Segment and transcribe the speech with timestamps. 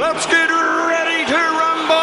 [0.00, 1.94] Let's get ready to rumble!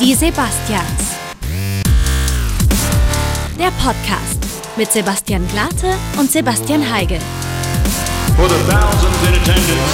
[0.00, 1.16] Die Sebastians.
[3.58, 4.38] Der Podcast
[4.78, 7.20] mit Sebastian Glate und Sebastian Heigel.
[8.36, 9.92] For the thousands in attendance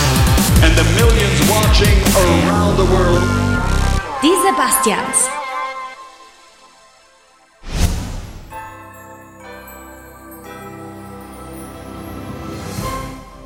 [0.63, 3.21] and the millions watching around the world.
[4.23, 5.42] Die Sebastians.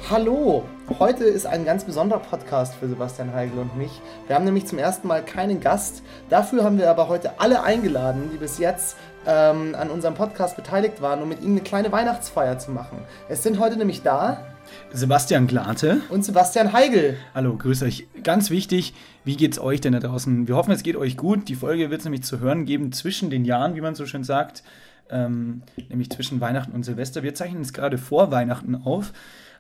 [0.09, 0.65] Hallo,
[1.01, 3.91] heute ist ein ganz besonderer Podcast für Sebastian Heigl und mich.
[4.29, 6.05] Wir haben nämlich zum ersten Mal keinen Gast.
[6.31, 8.97] Dafür haben wir aber heute alle eingeladen, die bis jetzt
[9.27, 12.99] ähm, an unserem Podcast beteiligt waren, um mit ihnen eine kleine Weihnachtsfeier zu machen.
[13.29, 14.47] Es sind heute nämlich da
[14.93, 16.03] Sebastian Glate.
[16.09, 17.17] und Sebastian Heigl.
[17.35, 18.07] Hallo, grüß euch.
[18.23, 18.95] Ganz wichtig,
[19.25, 20.47] wie geht's euch denn da draußen?
[20.47, 21.49] Wir hoffen, es geht euch gut.
[21.49, 24.23] Die Folge wird es nämlich zu hören geben zwischen den Jahren, wie man so schön
[24.23, 24.63] sagt.
[25.11, 27.25] Ähm, nämlich zwischen Weihnachten und Silvester.
[27.25, 29.13] Wir zeichnen es gerade vor Weihnachten auf.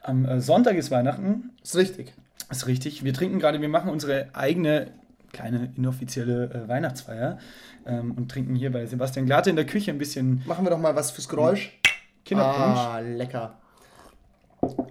[0.07, 1.51] Am äh, Sonntag ist Weihnachten.
[1.63, 2.15] Ist richtig.
[2.49, 3.03] Ist richtig.
[3.03, 4.93] Wir trinken gerade, wir machen unsere eigene
[5.33, 7.39] kleine inoffizielle äh, Weihnachtsfeier
[7.85, 10.79] ähm, und trinken hier bei Sebastian Glate in der Küche ein bisschen Machen wir doch
[10.79, 11.79] mal was fürs Geräusch.
[12.25, 12.79] Kinderpunsch.
[12.79, 13.59] Ah, lecker.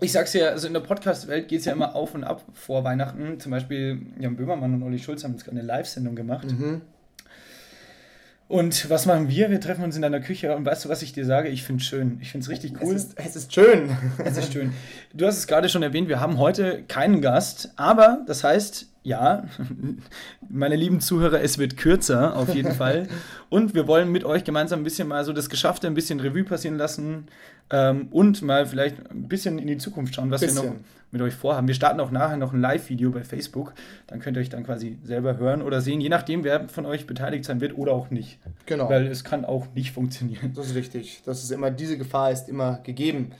[0.01, 2.83] Ich sag's ja, also in der Podcast-Welt geht es ja immer auf und ab vor
[2.83, 3.39] Weihnachten.
[3.39, 6.47] Zum Beispiel Jan Böhmermann und Olli Schulz haben jetzt gerade eine Live-Sendung gemacht.
[8.47, 9.49] Und was machen wir?
[9.49, 11.49] Wir treffen uns in deiner Küche und weißt du, was ich dir sage?
[11.49, 12.19] Ich finde es schön.
[12.21, 12.93] Ich finde es richtig cool.
[12.93, 13.89] Es, ist, es ist schön.
[14.23, 14.71] Es ist schön.
[15.13, 19.45] Du hast es gerade schon erwähnt, wir haben heute keinen Gast, aber das heißt, ja,
[20.49, 23.07] meine lieben Zuhörer, es wird kürzer auf jeden Fall.
[23.49, 26.43] Und wir wollen mit euch gemeinsam ein bisschen mal so das Geschaffte ein bisschen Revue
[26.43, 27.25] passieren lassen
[27.71, 30.65] ähm, und mal vielleicht ein bisschen in die Zukunft schauen, was wir Bisschen.
[30.65, 30.75] noch
[31.11, 31.67] mit euch vorhaben.
[31.67, 33.73] Wir starten auch nachher noch ein Live-Video bei Facebook.
[34.07, 37.07] Dann könnt ihr euch dann quasi selber hören oder sehen, je nachdem, wer von euch
[37.07, 38.37] beteiligt sein wird oder auch nicht.
[38.65, 38.89] Genau.
[38.89, 40.53] Weil es kann auch nicht funktionieren.
[40.53, 41.21] Das ist richtig.
[41.25, 43.31] Das ist immer, diese Gefahr ist immer gegeben.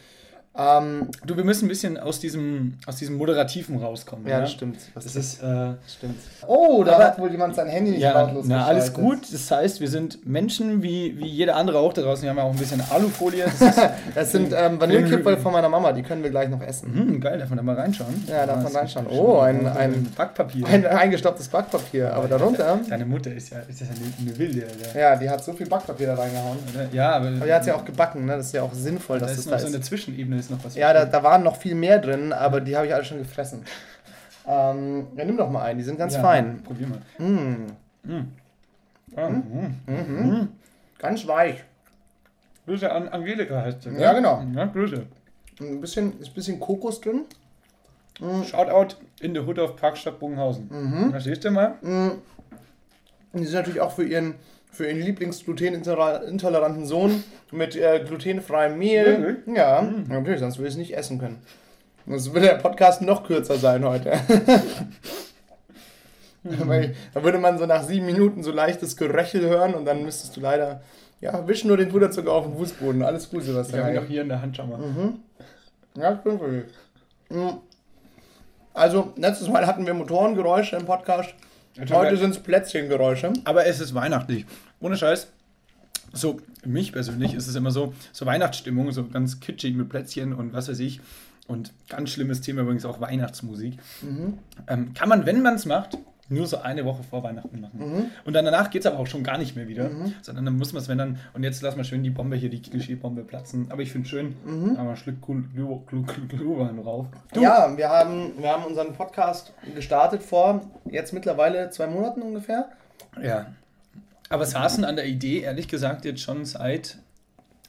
[0.58, 4.26] Ähm, Du, wir müssen ein bisschen aus diesem, aus diesem Moderativen rauskommen.
[4.28, 4.78] ja, das stimmt.
[4.94, 6.16] Was Das ist, äh, Stimmt.
[6.48, 9.20] Oh, da Aber- hat wohl jemand sein Handy nicht ja, lautlos na, alles gut.
[9.34, 12.24] Das heißt, wir sind Menschen wie, wie jeder andere auch da draußen.
[12.24, 13.46] Wir haben ja auch ein bisschen Alufolie.
[13.60, 13.82] Das ist,
[14.16, 16.94] Das sind ähm, Vanillekipferl von meiner Mama, die können wir gleich noch essen.
[16.94, 18.24] hm, geil, darf man da mal reinschauen?
[18.28, 19.08] Ja, darf man ist reinschauen.
[19.08, 20.66] Oh, ein- ein- Backpapier.
[20.68, 24.66] Ein eingestopptes Backpapier, aber darunter, Deine Mutter ist ja, ist ja eine, eine Wilde.
[24.68, 25.00] Alter.
[25.00, 26.58] ja, die hat so viel Backpapier da reingehauen.
[26.94, 28.38] Ja, aber, Aber die hat sie ja auch gebacken, ne?
[28.38, 29.86] Das ist ja auch sinnvoll, da dass ist das noch da so eine ist.
[29.86, 30.76] Zwischenebene, ist noch was.
[30.76, 33.64] Ja, da, da waren noch viel mehr drin, aber die habe ich alle schon gefressen.
[34.48, 36.62] Ähm, ja, nimm doch mal einen, die sind ganz Ja, fein.
[36.64, 37.02] Probier mal.
[37.18, 37.68] Mm,
[39.18, 40.50] Ah, mm.
[41.00, 41.64] ganz weich.
[42.66, 43.90] Grüße an Angelika heißt sie.
[43.92, 44.44] Ja, genau.
[44.54, 45.06] Ja, Grüße.
[45.62, 47.22] Ein bisschen, ist ein bisschen Kokos drin.
[48.44, 50.68] Shoutout in the Hood of Parkstadt Bogenhausen.
[50.70, 51.12] Mhm.
[51.14, 51.76] Da siehst du mal.
[51.82, 52.22] Und
[53.34, 54.36] die sind natürlich auch für ihren,
[54.76, 59.22] für ihren Lieblings-glutenintoleranten Sohn mit äh, glutenfreiem Mehl.
[59.22, 59.56] Wirklich?
[59.58, 61.38] Ja, natürlich, sonst würde ich es nicht essen können.
[62.08, 64.14] Sonst würde der Podcast noch kürzer sein heute.
[66.44, 70.38] Weil, da würde man so nach sieben Minuten so leichtes Geröchel hören und dann müsstest
[70.38, 70.82] du leider,
[71.20, 73.02] ja, wisch nur den Puderzucker auf den Fußboden.
[73.02, 74.06] Alles gut, Ich habe ihn Sebastian.
[74.08, 74.80] hier in der Hand, schau mal.
[75.96, 76.66] Ja, ich bin für dich.
[77.30, 77.58] Mhm.
[78.76, 81.34] Also, letztes Mal hatten wir Motorengeräusche im Podcast.
[81.90, 83.34] Heute sind es Plätzchengeräusche.
[83.44, 84.46] Aber es ist weihnachtlich.
[84.80, 85.28] Ohne Scheiß.
[86.14, 90.54] So, mich persönlich ist es immer so, so Weihnachtsstimmung, so ganz kitschig mit Plätzchen und
[90.54, 91.02] was weiß ich.
[91.48, 93.78] Und ganz schlimmes Thema übrigens auch Weihnachtsmusik.
[94.68, 95.98] Ähm, kann man, wenn man es macht,
[96.28, 98.12] nur so eine Woche vor Weihnachten machen.
[98.26, 99.90] Und dann danach geht es aber auch schon gar nicht mehr wieder.
[100.24, 102.50] Sondern dann muss man es, wenn dann, und jetzt lassen wir schön die Bombe hier,
[102.50, 103.68] die Klischeebombe platzen.
[103.70, 104.36] Aber ich finde schön,
[105.56, 107.08] Glu- Glu- Glu- Glühwein drauf.
[107.36, 112.70] Ja, wir haben, wir haben unseren Podcast gestartet vor jetzt mittlerweile zwei Monaten ungefähr.
[113.22, 113.48] Ja.
[114.30, 116.98] Aber saßen an der Idee, ehrlich gesagt, jetzt schon seit.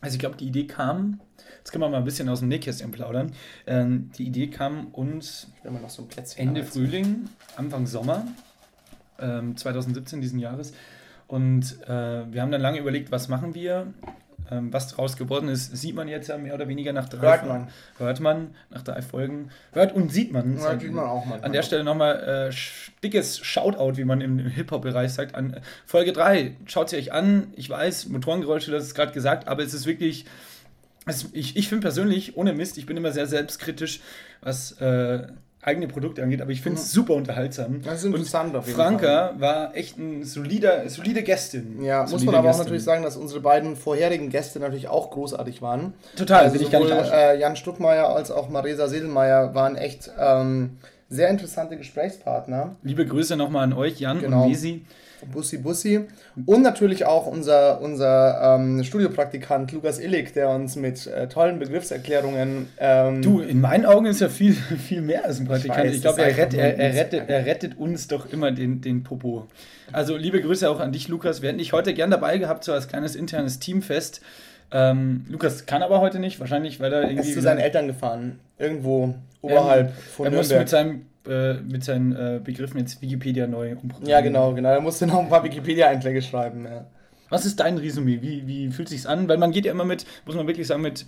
[0.01, 1.21] Also, ich glaube, die Idee kam.
[1.59, 3.33] Jetzt können wir mal ein bisschen aus dem Nähkästchen plaudern.
[3.67, 5.49] Ähm, die Idee kam uns
[5.89, 6.07] so
[6.37, 6.63] Ende.
[6.65, 8.25] Frühling, Anfang Sommer
[9.21, 10.73] ähm, 2017 diesen Jahres.
[11.27, 13.93] Und äh, wir haben dann lange überlegt, was machen wir.
[14.49, 17.49] Ähm, was daraus geworden ist, sieht man jetzt ja mehr oder weniger nach drei Hört
[17.49, 17.69] man.
[17.99, 19.51] Hört man nach drei Folgen.
[19.73, 20.57] Hört und sieht man.
[20.57, 21.45] Ja, sieht man auch manchmal.
[21.45, 22.55] An der Stelle nochmal äh,
[23.03, 26.57] dickes Shoutout, wie man im, im Hip-Hop-Bereich sagt, an äh, Folge 3.
[26.67, 27.49] Schaut sie euch an.
[27.57, 30.27] Ich weiß, Motorengeräusche, das ist gerade gesagt, aber es ist wirklich.
[31.07, 34.01] Es, ich ich finde persönlich, ohne Mist, ich bin immer sehr selbstkritisch,
[34.43, 35.27] was äh,
[35.67, 37.83] eigene Produkte angeht, aber ich finde es super unterhaltsam.
[37.83, 41.83] Das ist interessant Und auf jeden Franka war echt eine solider, solide Gästin.
[41.83, 42.65] Ja, muss Solide man aber auch Gästin.
[42.65, 45.95] natürlich sagen, dass unsere beiden vorherigen Gäste natürlich auch großartig waren.
[46.17, 49.77] Total, also will ich gar sowohl nicht äh, Jan Stuckmeier als auch Marisa Sedelmeier waren
[49.77, 50.79] echt ähm,
[51.09, 52.77] sehr interessante Gesprächspartner.
[52.83, 54.45] Liebe Grüße nochmal an euch, Jan Genau.
[54.45, 54.85] und Mesi.
[55.33, 56.01] Bussi Bussi.
[56.47, 62.69] Und natürlich auch unser, unser ähm, Studiopraktikant Lukas Illig, der uns mit äh, tollen Begriffserklärungen.
[62.79, 65.85] Ähm, Du, in meinen Augen ist er viel, viel mehr als ein Praktikant.
[65.85, 69.03] weiß, Ich, glaube, er, rett, er, er, rettet, er rettet uns doch immer den, den
[69.03, 69.47] Popo.
[69.93, 71.43] Also liebe Grüße auch an dich, Lukas.
[71.43, 74.21] Wir hätten dich heute gern dabei gehabt, so als kleines internes Teamfest.
[74.73, 77.29] Ähm, Lukas kann aber heute nicht, wahrscheinlich, weil er Er irgendwie.
[77.29, 78.41] ist zu seinen Eltern gefahren.
[78.59, 80.59] Irgendwo oberhalb von er Nürnberg.
[80.59, 84.09] mit, seinem, äh, mit seinen äh, Begriffen jetzt Wikipedia neu umprogrammieren.
[84.09, 84.71] Ja, genau, genau.
[84.71, 86.65] Er musste noch ein paar Wikipedia-Einträge schreiben.
[86.65, 86.87] Ja.
[87.29, 88.21] Was ist dein Resümee?
[88.23, 89.29] Wie, wie fühlt sich's an?
[89.29, 91.07] Weil man geht ja immer mit, muss man wirklich sagen, mit,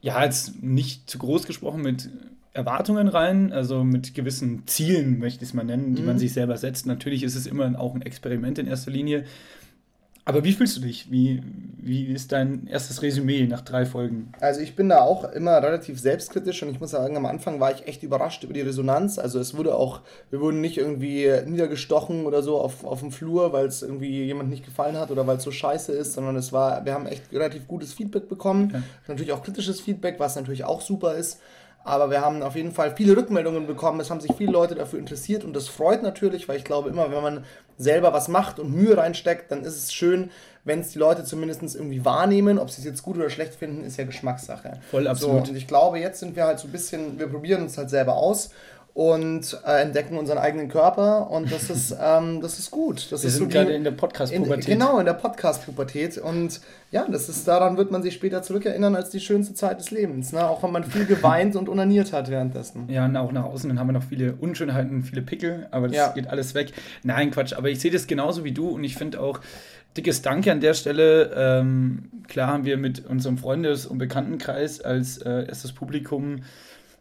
[0.00, 2.10] ja, jetzt nicht zu groß gesprochen, mit
[2.52, 6.56] Erwartungen rein, also mit gewissen Zielen, möchte ich es mal nennen, die man sich selber
[6.56, 6.86] setzt.
[6.86, 9.24] Natürlich ist es immer auch ein Experiment in erster Linie.
[10.28, 11.10] Aber wie fühlst du dich?
[11.12, 11.40] Wie,
[11.78, 14.32] wie ist dein erstes Resümee nach drei Folgen?
[14.40, 17.72] Also ich bin da auch immer relativ selbstkritisch und ich muss sagen, am Anfang war
[17.72, 19.20] ich echt überrascht über die Resonanz.
[19.20, 20.00] Also es wurde auch,
[20.30, 24.50] wir wurden nicht irgendwie niedergestochen oder so auf, auf dem Flur, weil es irgendwie jemand
[24.50, 27.32] nicht gefallen hat oder weil es so scheiße ist, sondern es war, wir haben echt
[27.32, 28.70] relativ gutes Feedback bekommen.
[28.72, 28.82] Ja.
[29.06, 31.38] Natürlich auch kritisches Feedback, was natürlich auch super ist.
[31.86, 34.00] Aber wir haben auf jeden Fall viele Rückmeldungen bekommen.
[34.00, 37.12] Es haben sich viele Leute dafür interessiert und das freut natürlich, weil ich glaube, immer
[37.12, 37.44] wenn man
[37.78, 40.30] selber was macht und Mühe reinsteckt, dann ist es schön,
[40.64, 42.58] wenn es die Leute zumindest irgendwie wahrnehmen.
[42.58, 44.80] Ob sie es jetzt gut oder schlecht finden, ist ja Geschmackssache.
[44.90, 45.46] Voll absolut.
[45.46, 47.88] So, und ich glaube, jetzt sind wir halt so ein bisschen, wir probieren uns halt
[47.88, 48.50] selber aus
[48.96, 53.12] und äh, entdecken unseren eigenen Körper und das ist, ähm, das ist gut.
[53.12, 54.64] Das Wir ist sind so gerade in der Podcast-Pubertät.
[54.64, 56.16] genau, in der Podcast-Pubertät.
[56.16, 56.62] Und
[56.92, 60.32] ja, das ist, daran wird man sich später zurückerinnern als die schönste Zeit des Lebens.
[60.32, 60.48] Ne?
[60.48, 62.88] Auch wenn man viel geweint und unaniert hat währenddessen.
[62.88, 65.96] Ja, und auch nach außen dann haben wir noch viele Unschönheiten, viele Pickel, aber das
[65.98, 66.08] Ja.
[66.12, 66.72] geht alles weg.
[67.02, 69.40] Nein, Quatsch, aber ich sehe das genauso wie du und ich finde auch
[69.98, 71.32] dickes Danke an der Stelle.
[71.36, 76.44] Ähm, klar haben wir mit unserem Freundes- und Bekanntenkreis als äh, erstes Publikum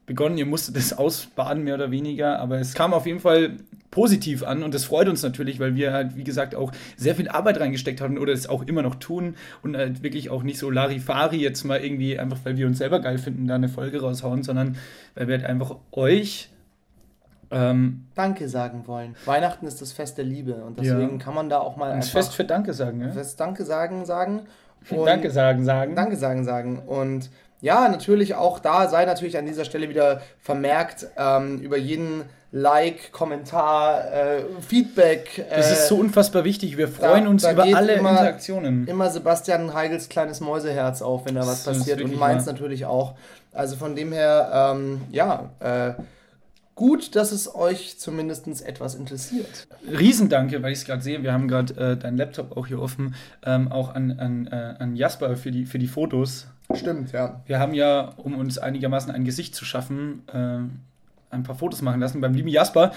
[0.06, 0.38] begonnen.
[0.38, 3.58] Ihr musstet das ausbaden, mehr oder weniger, aber es kam auf jeden Fall
[3.92, 7.30] positiv an und das freut uns natürlich, weil wir halt, wie gesagt, auch sehr viel
[7.30, 10.70] Arbeit reingesteckt haben oder es auch immer noch tun und halt wirklich auch nicht so
[10.70, 14.44] Larifari jetzt mal irgendwie einfach, weil wir uns selber geil finden, da eine Folge raushauen,
[14.44, 14.78] sondern
[15.16, 16.50] weil wir halt einfach euch
[17.52, 19.16] ähm, Danke sagen wollen.
[19.26, 21.24] Weihnachten ist das Fest der Liebe und deswegen Ja.
[21.24, 23.00] kann man da auch mal ein einfach Fest für Danke sagen.
[23.02, 23.12] Ja?
[23.12, 24.42] Fest Danke sagen sagen.
[24.90, 25.96] Und Danke sagen, sagen.
[25.96, 26.80] Danke sagen sagen.
[26.80, 27.30] Und
[27.62, 32.24] ja, natürlich auch da sei natürlich an dieser Stelle wieder vermerkt ähm, über jeden
[32.58, 35.46] Like, Kommentar, äh, Feedback.
[35.50, 36.78] Das äh, ist so unfassbar wichtig.
[36.78, 38.88] Wir freuen uns da über alle immer- Interaktionen.
[38.88, 43.16] immer Sebastian Heigels kleines Mäuseherz auf, wenn da was Das passiert und meins natürlich auch.
[43.52, 46.02] Also von dem her, ähm, ja, äh,
[46.76, 49.68] gut, dass es euch zumindest etwas interessiert.
[49.90, 51.24] Riesendanke, weil ich es gerade sehe.
[51.24, 53.16] Wir haben gerade äh, deinen Laptop auch hier offen.
[53.46, 56.48] Ähm, auch an, an, äh, an Jasper für die, für die Fotos.
[56.74, 57.42] Stimmt, ja.
[57.46, 62.00] Wir haben ja, um uns einigermaßen ein Gesicht zu schaffen, äh, ein paar Fotos machen
[62.02, 62.92] lassen beim lieben Jasper.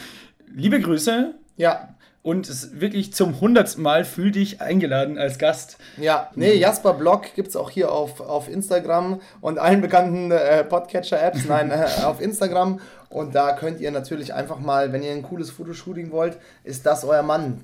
[0.47, 5.79] Liebe Grüße Ja, und es wirklich zum hundertsten Mal fühl dich eingeladen als Gast.
[5.97, 6.31] ja.
[6.35, 11.47] Nee, Jasper Blog gibt es auch hier auf, auf Instagram und allen bekannten äh, Podcatcher-Apps.
[11.47, 12.81] Nein, äh, auf Instagram.
[13.09, 17.05] Und da könnt ihr natürlich einfach mal, wenn ihr ein cooles Fotoshooting wollt, ist das
[17.05, 17.62] euer Mann.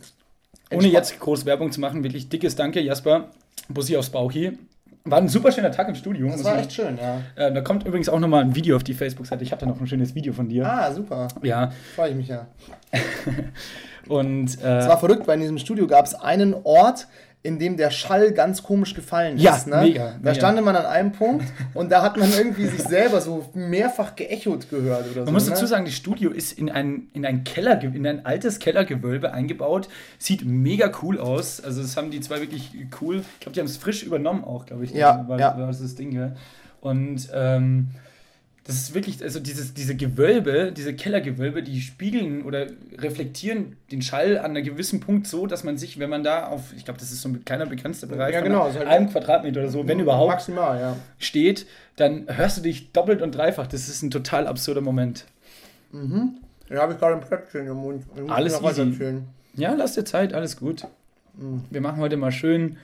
[0.71, 3.29] Ohne jetzt groß Werbung zu machen, wirklich dickes Danke, Jasper.
[3.69, 4.59] Bussi aufs Bauchi.
[5.07, 6.29] War ein super schöner Tag im Studio.
[6.31, 7.21] Das war echt schön, ja.
[7.37, 9.45] Äh, da kommt übrigens auch nochmal ein Video auf die Facebook-Seite.
[9.45, 10.65] Ich habe da noch ein schönes Video von dir.
[10.67, 11.29] Ah, super.
[11.43, 12.47] Ja, Freue ich mich ja.
[14.09, 17.07] und Es äh, war verrückt, weil in diesem Studio gab es einen Ort,
[17.45, 19.67] in dem der Schall ganz komisch gefallen Ja, ist.
[19.67, 19.83] Ne?
[19.83, 20.35] mega, Da mega.
[20.35, 21.45] stand man an einem Punkt
[21.75, 25.25] und da hat man irgendwie sich selber so mehrfach geechot gehört oder so.
[25.27, 25.51] man muss ne?
[25.51, 29.91] dazu sagen, das Studio ist in ein, in ein Keller, in ein altes Kellergewölbe eingebaut.
[30.19, 31.63] Sieht mega cool aus.
[31.63, 32.71] Also das haben die zwei wirklich
[33.03, 33.17] cool.
[33.35, 34.93] Ich glaube, die haben es frisch übernommen auch, glaube ich.
[34.93, 35.59] Ja, war, ja.
[35.59, 36.33] war das, das Ding, ja.
[36.81, 37.89] Und ähm,
[38.67, 42.67] das ist wirklich, also dieses, diese Gewölbe, diese Kellergewölbe, die spiegeln oder
[42.97, 46.73] reflektieren den Schall an einem gewissen Punkt so, dass man sich, wenn man da auf,
[46.75, 49.71] ich glaube, das ist so ein kleiner begrenzter Bereich Ja, genau, halt- einem Quadratmeter oder
[49.71, 50.97] so, wenn überhaupt, Maximal, ja.
[51.19, 51.67] steht,
[51.97, 53.67] dann hörst du dich doppelt und dreifach.
[53.67, 55.27] Das ist ein total absurder Moment.
[55.93, 58.05] Da habe ich gerade ein Plätzchen im Mund.
[58.29, 59.21] Alles easy.
[59.57, 60.87] Ja, lass dir Zeit, alles gut.
[61.71, 62.79] Wir machen heute mal schön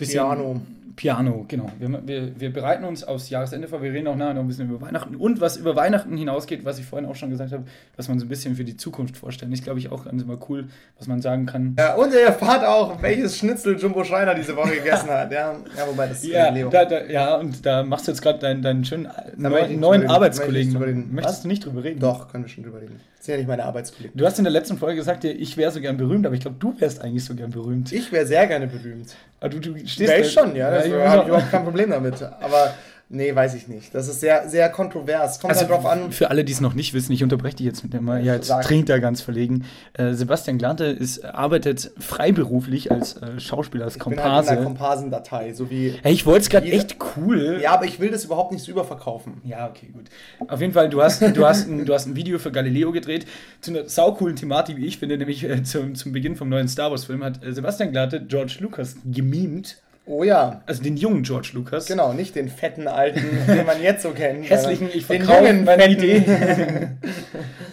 [0.00, 0.60] bisschen Piano.
[1.00, 1.72] Piano, genau.
[1.78, 3.80] Wir, wir, wir bereiten uns aufs Jahresende vor.
[3.82, 6.78] Wir reden auch nachher noch ein bisschen über Weihnachten und was über Weihnachten hinausgeht, was
[6.78, 7.64] ich vorhin auch schon gesagt habe,
[7.96, 9.50] was man so ein bisschen für die Zukunft vorstellen.
[9.52, 11.74] Ist, glaube ich, auch ganz immer cool, was man sagen kann.
[11.78, 15.32] Ja, und ihr erfahrt auch, welches Schnitzel Jumbo Schreiner diese Woche gegessen hat.
[15.32, 16.68] Ja, ja wobei das ist Ja, Leo.
[16.68, 20.06] da, da, ja, und da machst du jetzt gerade deinen, deinen schönen neuen, neuen.
[20.06, 21.14] Arbeitskollegen.
[21.14, 21.42] Möchtest Was?
[21.42, 22.00] du nicht drüber reden?
[22.00, 23.00] Doch, können wir schon drüber reden.
[23.16, 24.18] Das sind ja nicht meine Arbeitskollegen.
[24.18, 26.56] Du hast in der letzten Folge gesagt, ich wäre so gern berühmt, aber ich glaube,
[26.58, 27.90] du wärst eigentlich so gern berühmt.
[27.92, 29.14] Ich wäre sehr gerne berühmt.
[29.40, 30.70] Aber du, du stehst da- schon, ja.
[30.70, 32.22] Das ich habe ich auch- überhaupt kein Problem damit.
[32.40, 32.74] Aber
[33.12, 33.92] Nee, weiß ich nicht.
[33.92, 35.40] Das ist sehr, sehr kontrovers.
[35.40, 36.12] Kommt Also halt drauf an.
[36.12, 38.24] für alle, die es noch nicht wissen, ich unterbreche dich jetzt mit dem Mal.
[38.24, 38.64] Ja, jetzt Sag.
[38.64, 39.64] trinkt er ganz verlegen.
[39.94, 44.56] Äh, Sebastian Glante ist, arbeitet freiberuflich als äh, Schauspieler, als Ich bin halt in der
[44.58, 44.64] Komparse.
[44.64, 45.92] Komparsendatei, so wie.
[46.02, 47.58] Hey, ich wollte es gerade echt cool.
[47.60, 49.40] Ja, aber ich will das überhaupt nicht so überverkaufen.
[49.44, 50.04] Ja, okay, gut.
[50.48, 53.26] Auf jeden Fall, du hast, du hast, ein, du hast ein Video für Galileo gedreht
[53.60, 56.92] zu einer saucoolen Thematik, wie ich finde, nämlich äh, zum, zum Beginn vom neuen Star
[56.92, 59.78] Wars-Film hat äh, Sebastian Glate George Lucas gemimt.
[60.06, 60.62] Oh ja.
[60.66, 61.86] Also den jungen George Lucas.
[61.86, 64.48] Genau, nicht den fetten alten, den man jetzt so kennt.
[64.48, 65.88] Hässlichen, ich den verkaufe jungen, meine.
[65.88, 66.24] Idee.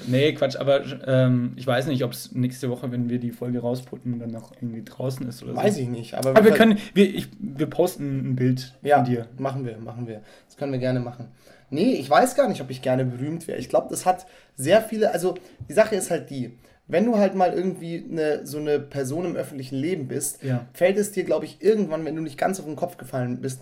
[0.07, 3.59] nee, Quatsch, aber ähm, ich weiß nicht, ob es nächste Woche, wenn wir die Folge
[3.59, 5.57] rausputten, dann noch irgendwie draußen ist oder so.
[5.57, 9.05] Weiß ich nicht, aber, Aber wir können, wir, ich, wir posten ein Bild Ja, von
[9.05, 9.27] dir.
[9.37, 10.21] machen wir, machen wir.
[10.47, 11.27] Das können wir gerne machen.
[11.69, 13.57] Nee, ich weiß gar nicht, ob ich gerne berühmt wäre.
[13.57, 15.35] Ich glaube, das hat sehr viele, also
[15.67, 16.57] die Sache ist halt die,
[16.87, 20.65] wenn du halt mal irgendwie eine, so eine Person im öffentlichen Leben bist, Ja.
[20.73, 23.61] fällt es dir, glaube ich, irgendwann, wenn du nicht ganz auf den Kopf gefallen bist,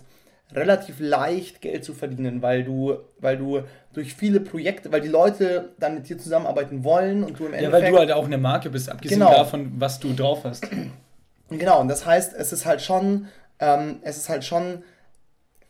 [0.54, 5.70] relativ leicht Geld zu verdienen, weil du, weil du durch viele Projekte, weil die Leute
[5.80, 7.82] dann mit dir zusammenarbeiten wollen und du im Ja, Endeffekt...
[7.84, 9.32] weil du halt auch eine Marke bist, abgesehen Genau.
[9.32, 10.64] davon, was du drauf hast.
[11.50, 13.26] Genau, und das heißt, es ist halt schon,
[13.60, 14.82] ähm, es ist halt schon,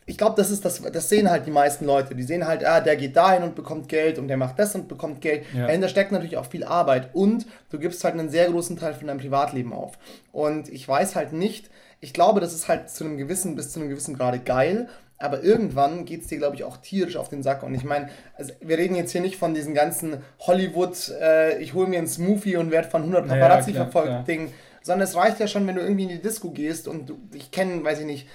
[0.09, 2.15] ich glaube, das ist das, das sehen halt die meisten Leute.
[2.15, 4.87] Die sehen halt, ah, der geht dahin und bekommt Geld und der macht das und
[4.87, 5.45] bekommt Geld.
[5.53, 5.67] Ja.
[5.67, 9.09] Dahinter steckt natürlich auch viel Arbeit und du gibst halt einen sehr großen Teil von
[9.09, 9.99] deinem Privatleben auf.
[10.31, 11.71] Und ich weiß halt nicht,
[12.01, 14.89] ich glaube, das ist halt zu einem gewissen, bis zu einem gewissen Grade geil.
[15.19, 17.63] Aber irgendwann geht es dir, glaube ich, auch tierisch auf den Sack.
[17.63, 21.75] Und ich meine, also wir reden jetzt hier nicht von diesen ganzen Hollywood, äh, ich
[21.75, 24.25] hole mir einen Smoothie und werde von 100 Naja, Paparazzi klar, verfolgt klar.
[24.25, 24.53] Ding.
[24.83, 27.51] Sondern es reicht ja schon, wenn du irgendwie in die Disco gehst und du, ich
[27.51, 28.29] kenne, weiß ich nicht,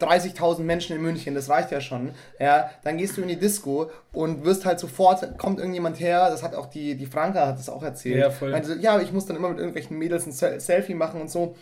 [0.00, 2.10] 30.000 Menschen in München, das reicht ja schon.
[2.40, 6.42] Ja, dann gehst du in die Disco und wirst halt sofort, kommt irgendjemand her, das
[6.42, 8.18] hat auch die, die Franka hat das auch erzählt.
[8.18, 8.50] Ja, voll.
[8.50, 11.54] Meinte ja, ich muss dann immer mit irgendwelchen Mädels ein Se- Selfie machen und so.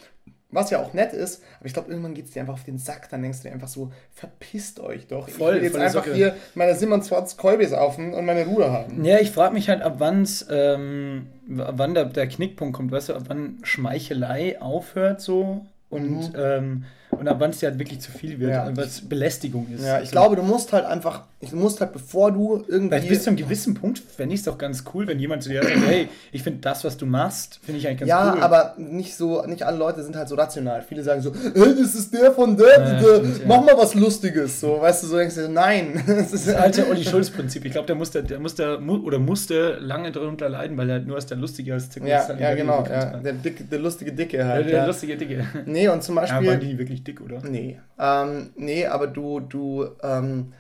[0.54, 2.76] Was ja auch nett ist, aber ich glaube, irgendwann geht es dir einfach auf den
[2.76, 5.26] Sack, dann denkst du dir einfach so, verpisst euch doch.
[5.30, 6.14] Voll, ich will jetzt einfach Socke.
[6.14, 9.02] hier meine 27 Kolbis saufen und meine Ruhe haben.
[9.02, 13.14] Ja, ich frage mich halt, ab wann's, ähm, wann der, der Knickpunkt kommt, weißt du,
[13.14, 18.10] ab wann Schmeichelei aufhört so und, ähm, und ab wann es dir halt wirklich zu
[18.10, 18.56] viel wird, Mhm.
[18.56, 18.76] Ja.
[18.76, 19.82] was Belästigung ist.
[19.84, 22.88] Ja, ich Also, glaube, du musst halt einfach, du musst halt, bevor du irgendwie...
[22.96, 25.50] Vielleicht bis zu einem gewissen Punkt fände ich es doch ganz cool, wenn jemand zu
[25.50, 28.40] dir sagt, hey, ich finde das, was du machst, finde ich eigentlich ganz ja, cool.
[28.42, 30.80] aber nicht so, nicht alle Leute sind halt so rational.
[30.88, 33.44] Viele sagen so, hey, das ist der von der, Ja, der stimmt, ja.
[33.46, 34.58] mach mal was Lustiges.
[34.60, 36.02] So, weißt du, so denkst du, nein.
[36.06, 37.66] Das ist Das alte Olli Schulz-Prinzip.
[37.66, 41.16] Ich glaube, der musste, der musste mu oder musste lange darunter leiden, weil er nur
[41.16, 42.84] als der Lustige als Zirkus ja, ja, genau.
[42.88, 44.66] Ja, der, dicke, der lustige Dicke Der, halt.
[44.66, 44.86] der ja.
[44.86, 45.44] lustige Dicke.
[45.66, 46.48] Nee, und zum Ja, Beispiel.
[46.48, 47.40] waren die wirklich dick, oder?
[47.48, 47.78] Nee.
[47.98, 50.52] Ähm, nee, aber du, du, ähm,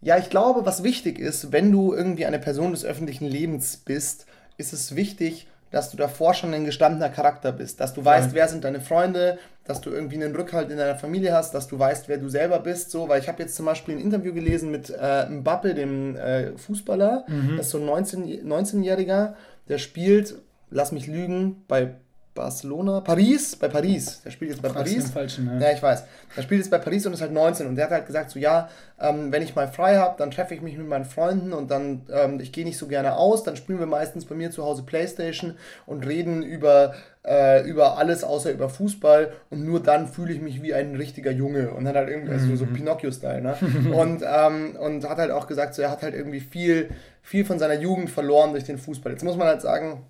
[0.00, 4.26] ja, ich glaube, was wichtig ist, wenn du irgendwie eine Person des öffentlichen Lebens bist,
[4.56, 8.34] ist es wichtig, dass du davor schon ein gestandener Charakter bist, dass du weißt, Ja.
[8.34, 11.78] wer sind deine Freunde, dass du irgendwie einen Rückhalt in deiner Familie hast, dass du
[11.78, 14.70] weißt, wer du selber bist, so, weil ich habe jetzt zum Beispiel ein Interview gelesen
[14.70, 17.24] mit äh, Mbappe, dem äh, Fußballer,
[17.56, 19.34] das ist so ein 19 19-Jähriger,
[19.68, 20.36] der spielt,
[20.70, 21.94] lass mich lügen, bei
[22.34, 25.10] Barcelona, Paris, bei Paris, der spielt jetzt bei Paris.
[25.10, 25.68] Falschen, ja.
[25.68, 26.04] Ja, ich weiß.
[26.34, 28.40] Er spielt jetzt bei Paris und ist halt 19 und der hat halt gesagt, so
[28.40, 28.68] ja,
[29.00, 32.02] ähm, wenn ich mal frei habe, dann treffe ich mich mit meinen Freunden und dann,
[32.12, 34.82] ähm, ich gehe nicht so gerne aus, dann spielen wir meistens bei mir zu Hause
[34.82, 35.54] Playstation
[35.86, 40.60] und reden über, äh, über alles außer über Fußball und nur dann fühle ich mich
[40.60, 43.56] wie ein richtiger Junge und hat halt irgendwie also so, so Pinocchio-Style, ne?
[43.94, 46.90] und, ähm, und hat halt auch gesagt, so er hat halt irgendwie viel,
[47.22, 49.12] viel von seiner Jugend verloren durch den Fußball.
[49.12, 50.02] Jetzt muss man halt sagen,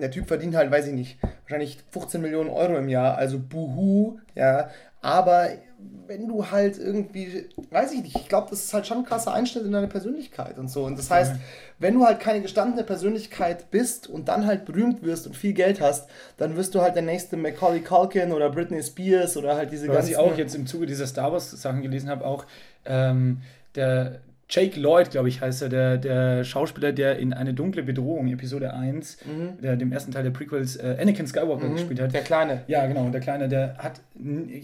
[0.00, 4.18] der Typ verdient halt, weiß ich nicht, wahrscheinlich 15 Millionen Euro im Jahr, also buhu,
[4.34, 4.70] ja.
[5.02, 5.48] Aber
[6.06, 9.32] wenn du halt irgendwie, weiß ich nicht, ich glaube, das ist halt schon ein krasser
[9.32, 10.84] Einschnitt in deine Persönlichkeit und so.
[10.84, 11.36] Und das heißt,
[11.78, 15.80] wenn du halt keine gestandene Persönlichkeit bist und dann halt berühmt wirst und viel Geld
[15.80, 19.88] hast, dann wirst du halt der nächste Macaulay Culkin oder Britney Spears oder halt diese
[19.88, 20.10] Was ganzen...
[20.10, 22.44] ich auch jetzt im Zuge dieser Star Wars Sachen gelesen habe, auch
[22.84, 23.40] ähm,
[23.74, 28.26] der Jake Lloyd, glaube ich, heißt er, der, der Schauspieler, der in eine dunkle Bedrohung,
[28.32, 29.18] Episode 1,
[29.62, 32.08] der dem ersten Teil der Prequels äh, Anakin Skywalker gespielt hat.
[32.08, 32.12] Mhm.
[32.12, 32.60] Der Kleine.
[32.66, 33.04] Ja, genau.
[33.04, 34.00] Und der Kleine, der hat,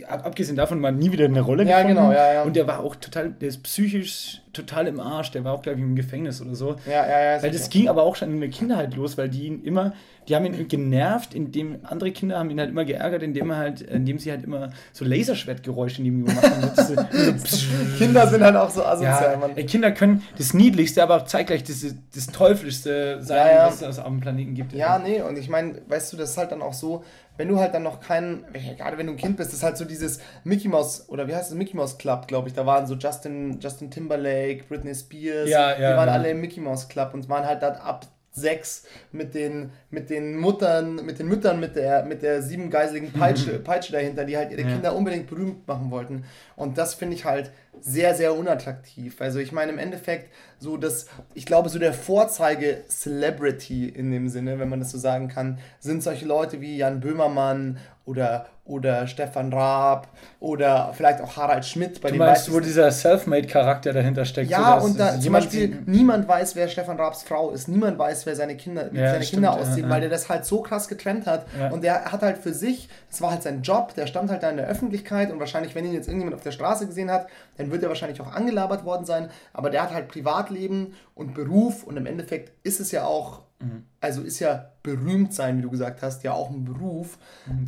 [0.09, 1.97] abgesehen davon, mal nie wieder eine Rolle Ja, gefunden.
[1.97, 2.43] genau, ja, ja.
[2.43, 5.31] Und der war auch total, der ist psychisch total im Arsch.
[5.33, 6.77] Der war auch, glaube ich, im Gefängnis oder so.
[6.87, 7.43] Ja, ja, ja.
[7.43, 9.93] Weil das ging aber auch schon in der Kindheit los, weil die ihn immer,
[10.29, 13.83] die haben ihn genervt, indem andere Kinder haben ihn halt immer geärgert, indem er halt,
[13.83, 16.71] indem sie halt immer so Laserschwertgeräusche neben ihm gemacht haben.
[17.47, 17.67] So
[17.99, 19.51] Kinder sind halt auch so asozial, ja, Mann.
[19.57, 23.67] ey, Kinder können das Niedlichste, aber auch zeitgleich das, das Teuflischste sein, Ja, ja.
[23.67, 24.73] was es auf dem Planeten gibt.
[24.73, 27.05] Ja, nee, und ich meine, weißt du, das ist halt dann auch so,
[27.37, 28.45] wenn du halt dann noch kein,
[28.79, 31.51] gerade wenn du ein Kind bist, ist halt so dieses Mickey Mouse, oder wie heißt
[31.51, 35.73] es, Mickey Mouse Club, glaube ich, da waren so Justin, Justin Timberlake, Britney Spears, Ja,
[35.79, 36.15] ja, die waren ja.
[36.15, 40.37] alle im Mickey Mouse Club und waren halt dann ab sechs mit den, mit den
[40.37, 44.61] Muttern, mit den Müttern mit der, mit der siebengeiseligen Peitsche, Peitsche dahinter, die halt ihre
[44.61, 44.69] Ja.
[44.69, 46.25] Kinder unbedingt berühmt machen wollten.
[46.55, 47.51] Und das finde ich halt
[47.81, 49.21] sehr, sehr unattraktiv.
[49.21, 54.29] Also ich meine im Endeffekt so das, ich glaube so der Vorzeige Celebrity in dem
[54.29, 59.07] Sinne, wenn man das so sagen kann, sind solche Leute wie Jan Böhmermann oder, oder
[59.07, 60.09] Stefan Raab
[60.41, 62.01] oder vielleicht auch Harald Schmidt.
[62.01, 64.51] Bei Du meinst, wo dieser Selfmade-Charakter dahinter steckt?
[64.51, 67.69] ja, so und da zum Beispiel niemand weiß, wer Stefan Raabs Frau ist.
[67.69, 69.91] Niemand weiß, wer seine Kinder, wie Ja, seine stimmt, Kinder aussehen, ja.
[69.91, 71.47] weil der das halt so krass getrennt hat.
[71.59, 71.71] Ja.
[71.71, 74.51] Und der hat halt für sich, das war halt sein Job, der stand halt da
[74.51, 77.71] in der Öffentlichkeit und wahrscheinlich, wenn ihn jetzt irgendjemand auf der Straße gesehen hat, dann
[77.71, 79.31] wird er wahrscheinlich auch angelabert worden sein.
[79.53, 83.85] Aber der hat halt Privatleben und Beruf und im Endeffekt ist es ja auch, Mhm.
[84.03, 87.17] also ist ja berühmt sein, wie du gesagt hast, ja auch ein Beruf.
[87.47, 87.67] Mhm,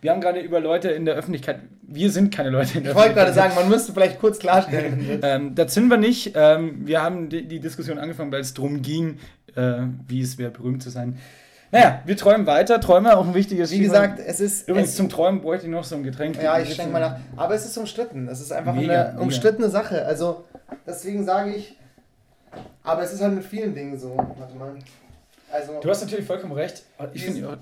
[0.00, 1.60] Wir haben gerade über Leute in der Öffentlichkeit.
[1.82, 3.52] Wir sind keine Leute in der ich wollte gerade Öffentlichkeit.
[3.54, 5.20] sagen, man müsste vielleicht kurz klarstellen.
[5.22, 6.32] Ähm, das sind wir nicht.
[6.36, 9.18] Ähm, wir haben die, die Diskussion angefangen, weil es darum ging,
[9.56, 11.18] äh, wie es wäre, berühmt zu sein.
[11.72, 12.80] Naja, wir träumen weiter.
[12.80, 14.68] Träume auch ein wichtiges Wie gesagt, es ist.
[14.68, 16.40] Übrigens es, zum Träumen bräuchte ich noch so ein Getränk.
[16.42, 17.16] Ja, ich schenke mal nach.
[17.36, 18.28] Aber es ist umstritten.
[18.28, 19.20] Es ist einfach Mega, eine mega.
[19.22, 20.06] umstrittene Sache.
[20.06, 20.44] Also,
[20.86, 21.76] deswegen sage ich.
[22.84, 24.16] Aber es ist halt mit vielen Dingen so.
[24.16, 24.74] Warte mal.
[25.52, 26.84] Also, Du hast natürlich vollkommen recht.
[27.12, 27.58] Ich finde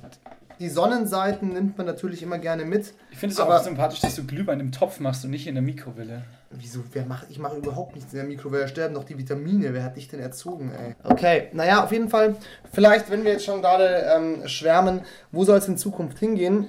[0.60, 2.94] die Sonnenseiten nimmt man natürlich immer gerne mit.
[3.10, 5.54] ich find es Aber- auch sympathisch, dass du Glühwein im Topf machst und nicht in
[5.54, 6.22] der Mikrowelle.
[6.50, 6.80] Wieso?
[6.92, 8.68] Wer macht, ich mache überhaupt nichts in der Mikrowelle.
[8.68, 9.74] Sterben doch die Vitamine.
[9.74, 10.94] Wer hat dich denn erzogen, ey?
[11.04, 12.36] Okay, naja, auf jeden Fall.
[12.72, 15.00] Vielleicht, wenn wir jetzt schon gerade ähm, schwärmen,
[15.32, 16.68] wo soll es in Zukunft hingehen?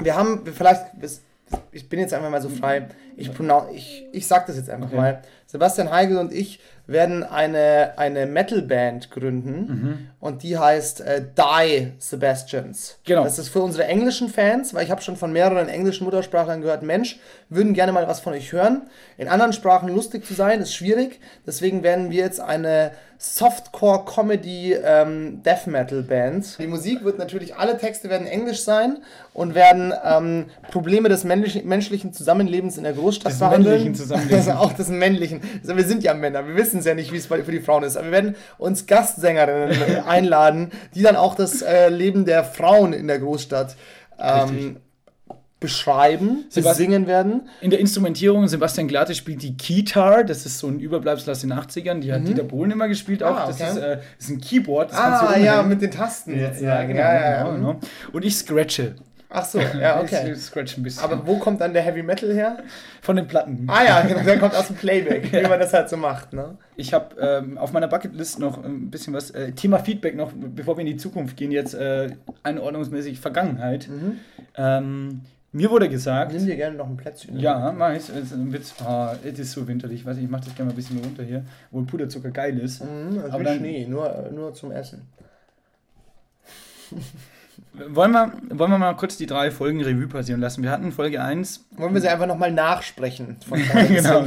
[0.00, 0.86] Wir haben, vielleicht,
[1.70, 2.88] ich bin jetzt einfach mal so frei.
[3.22, 4.96] Ich, ich, ich sag das jetzt einfach Okay.
[4.96, 5.22] mal.
[5.46, 12.98] Sebastian Heigl und ich werden eine, eine Metal-Band gründen und die heißt äh, Die Sebastians.
[13.04, 13.22] Genau.
[13.24, 16.82] Das ist für unsere englischen Fans, weil ich habe schon von mehreren englischen Muttersprachlern gehört,
[16.82, 17.18] Mensch,
[17.50, 18.82] würden gerne mal was von euch hören.
[19.18, 21.20] In anderen Sprachen lustig zu sein, ist schwierig.
[21.46, 26.58] Deswegen werden wir jetzt eine Softcore-Comedy ähm, Death Metal Band.
[26.58, 28.98] Die Musik wird natürlich, alle Texte werden englisch sein
[29.32, 33.64] und werden ähm, Probleme des menschlichen Zusammenlebens in der Großstadt Des behandeln.
[33.64, 34.46] männlichen Zusammenlebens.
[34.48, 35.40] Also auch des männlichen.
[35.62, 37.82] Also wir sind ja Männer, wir wissen es ja nicht, wie es für die Frauen
[37.84, 37.96] ist.
[37.96, 43.06] Aber wir werden uns Gastsängerinnen einladen, die dann auch das äh, Leben der Frauen in
[43.08, 43.76] der Großstadt
[44.18, 44.76] ähm,
[45.60, 47.48] beschreiben, Sebast- besingen werden.
[47.60, 51.52] In der Instrumentierung, Sebastian Glatte spielt die Keytar, das ist so ein Überbleibsel aus den
[51.52, 53.30] 80ern, die hat Dieter Bohlen immer gespielt auch.
[53.32, 53.36] Mhm.
[53.38, 53.70] Ah, Das okay.
[53.70, 56.88] ist, äh, ist ein Keyboard, das Ah, ja, mit den Tasten ja, sozusagen.
[56.88, 57.42] genau, Ja, ja, ja.
[57.44, 57.80] genau, genau.
[58.12, 58.96] Und ich scratche.
[59.34, 60.32] Ach so, ja, okay.
[60.32, 61.02] Ich scratch ein bisschen.
[61.02, 62.58] Aber wo kommt dann der Heavy Metal her?
[63.00, 63.64] von den Platten.
[63.68, 66.56] Ah ja, genau, der kommt aus dem Playback, wie man das halt so macht, ne?
[66.76, 69.30] Ich habe ähm, auf meiner Bucketlist noch ein bisschen was.
[69.32, 72.10] Äh, Thema Feedback noch, bevor wir in die Zukunft gehen, jetzt äh,
[72.44, 73.88] einordnungsmäßig Vergangenheit.
[73.88, 74.18] Mhm.
[74.56, 76.32] Ähm, mir wurde gesagt.
[76.32, 77.38] Nimm dir gerne noch ein Plätzchen.
[77.38, 78.08] Ja, mach ich.
[78.08, 78.80] Es ist.
[78.82, 80.06] Ah, es ist so winterlich.
[80.06, 82.82] Weiß ich, ich mach das gerne mal ein bisschen runter hier, wo Puderzucker geil ist.
[82.84, 85.02] Mhm, also Aber dann- Schnee, nur, nur zum Essen.
[87.74, 90.62] Wollen wir, wollen wir mal kurz die drei Folgen Revue passieren lassen?
[90.62, 91.64] Wir hatten Folge 1.
[91.72, 93.36] Wollen wir sie einfach nochmal nachsprechen?
[93.50, 94.24] Genau.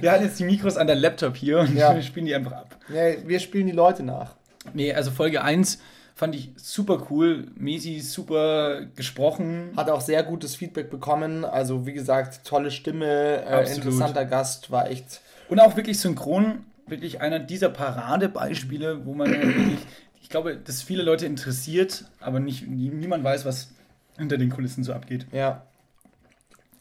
[0.00, 1.94] Wir hatten jetzt die Mikros an der Laptop hier und Ja.
[1.94, 2.76] wir spielen die einfach ab.
[2.88, 4.36] Ja, wir spielen die Leute nach.
[4.72, 5.80] Nee, also Folge 1
[6.14, 7.48] fand ich super cool.
[7.56, 9.72] Mesi super gesprochen.
[9.76, 11.44] Hat auch sehr gutes Feedback bekommen.
[11.44, 15.20] Also wie gesagt, tolle Stimme, äh, interessanter Gast, war echt.
[15.50, 19.78] Und auch wirklich synchron, wirklich einer dieser Paradebeispiele, wo man ja wirklich,
[20.22, 23.70] ich glaube, dass viele Leute interessiert, aber nicht, nie- niemand weiß, was
[24.16, 25.26] hinter den Kulissen so abgeht.
[25.32, 25.66] Ja.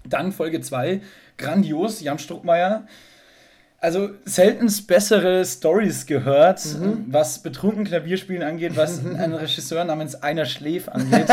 [0.06, 1.01] Dann Folge 2,
[1.38, 2.88] grandios, Jan Struckmeier.
[3.84, 6.62] Also seltenst bessere Stories gehört,
[7.08, 11.26] was betrunken Klavierspielen angeht, was einen Regisseur namens Einer Schläf angeht.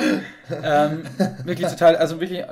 [0.64, 1.04] ähm,
[1.44, 2.42] wirklich total, also wirklich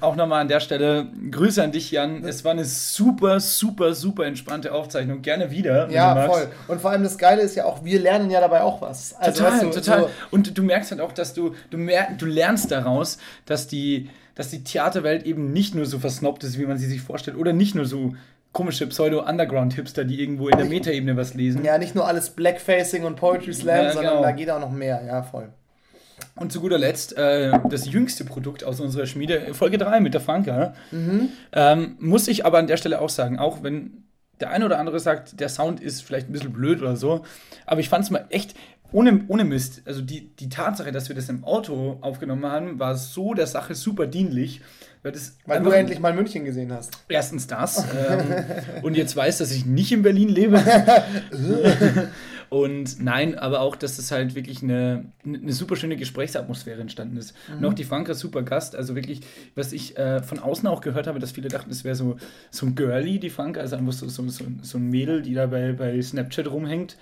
[0.00, 2.24] auch nochmal an der Stelle Grüße an dich, Jan.
[2.24, 5.22] Es war eine super, super, super entspannte Aufzeichnung.
[5.22, 5.88] Gerne wieder.
[5.88, 6.48] Ja, voll.
[6.68, 9.14] Und vor allem das Geile ist ja auch, wir lernen ja dabei auch was.
[9.14, 10.00] Also, total, weißt du, total.
[10.02, 14.10] So, Und du merkst halt auch, dass du, du, mer du lernst daraus, dass die,
[14.34, 17.54] dass die Theaterwelt eben nicht nur so versnobbt ist, wie man sie sich vorstellt, oder
[17.54, 18.12] nicht nur so
[18.52, 21.64] komische Pseudo-Underground-Hipster, die irgendwo in der Metaebene was lesen.
[21.64, 24.22] ja, nicht nur alles Blackfacing und Poetry Slam, Ja, sondern genau.
[24.24, 25.02] da geht auch noch mehr.
[25.06, 25.48] Ja, voll.
[26.36, 30.20] Und zu guter Letzt, äh, das jüngste Produkt aus unserer Schmiede, Folge 3 mit der
[30.20, 30.74] Franka.
[31.52, 34.04] Ähm, muss ich aber an der Stelle auch sagen, auch wenn
[34.40, 37.24] der eine oder andere sagt, der Sound ist vielleicht ein bisschen blöd oder so,
[37.66, 38.54] aber ich fand es mal echt
[38.92, 39.82] ohne, ohne Mist.
[39.84, 43.74] Also die, die Tatsache, dass wir das im Auto aufgenommen haben, war so der Sache
[43.74, 44.62] super dienlich.
[45.02, 46.92] Weil, das du endlich mal München gesehen hast.
[47.08, 47.78] Erstens das.
[48.10, 48.34] ähm,
[48.82, 50.62] und jetzt weiß, dass ich nicht in Berlin lebe.
[52.50, 57.34] und nein, aber auch, dass es halt wirklich eine, eine super schöne Gesprächsatmosphäre entstanden ist.
[57.48, 58.76] Und auch die Franka super Gast.
[58.76, 59.22] Also wirklich,
[59.54, 62.16] was ich äh, von außen auch gehört habe, dass viele dachten, es wäre so,
[62.50, 63.62] so ein Girlie, die Franka.
[63.62, 66.98] Also einfach so, so, so, so ein Mädel, die da bei, bei Snapchat rumhängt.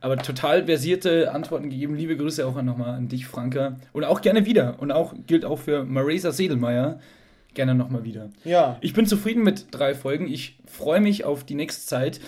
[0.00, 1.94] Aber total versierte Antworten gegeben.
[1.94, 3.76] Liebe Grüße auch nochmal an dich, Franka.
[3.92, 4.76] Und auch gerne wieder.
[4.78, 7.00] Und auch gilt auch für Marisa Sedelmeier
[7.54, 8.28] gerne nochmal wieder.
[8.44, 8.76] Ja.
[8.80, 10.26] Ich bin zufrieden mit drei Folgen.
[10.26, 12.20] Ich freue mich auf die nächste Zeit.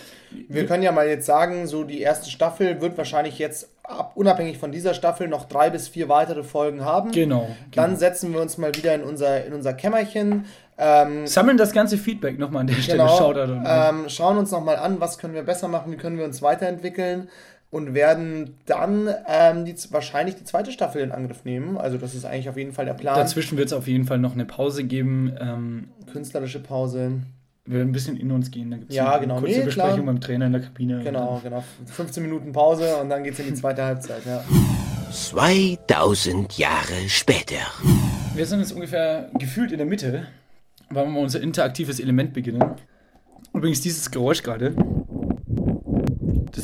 [0.48, 4.58] Wir können ja mal jetzt sagen, so die erste Staffel wird wahrscheinlich jetzt ab, unabhängig
[4.58, 7.12] von dieser Staffel noch drei bis vier weitere Folgen haben.
[7.12, 7.48] Genau.
[7.72, 7.98] Dann genau.
[7.98, 10.44] setzen wir uns mal wieder in unser, in unser Kämmerchen.
[10.78, 12.98] Ähm, Sammeln das ganze Feedback nochmal an der Stelle.
[12.98, 16.24] genau, und- ähm, schauen uns nochmal an, was können wir besser machen, wie können wir
[16.24, 17.28] uns weiterentwickeln
[17.76, 21.76] und werden dann ähm, die, wahrscheinlich die zweite Staffel in Angriff nehmen.
[21.76, 23.16] Also das ist eigentlich auf jeden Fall der Plan.
[23.16, 25.30] Dazwischen wird es auf jeden Fall noch eine Pause geben.
[25.38, 27.20] Ähm, Künstlerische Pause.
[27.66, 28.70] wir werden ein bisschen in uns gehen.
[28.70, 29.40] Da gibt's Ja, eine genau.
[29.40, 30.06] kurze Nee, Besprechung klar.
[30.06, 31.02] beim Trainer in der Kabine.
[31.04, 31.62] Genau, genau.
[31.84, 34.22] 15 Minuten Pause und dann geht es in die zweite Halbzeit.
[34.24, 34.42] Ja.
[35.12, 37.56] 2000 Jahre später.
[38.34, 40.26] Wir sind jetzt ungefähr gefühlt in der Mitte,
[40.90, 42.64] weil wir mal unser interaktives Element beginnen.
[43.52, 44.74] Übrigens dieses Geräusch gerade.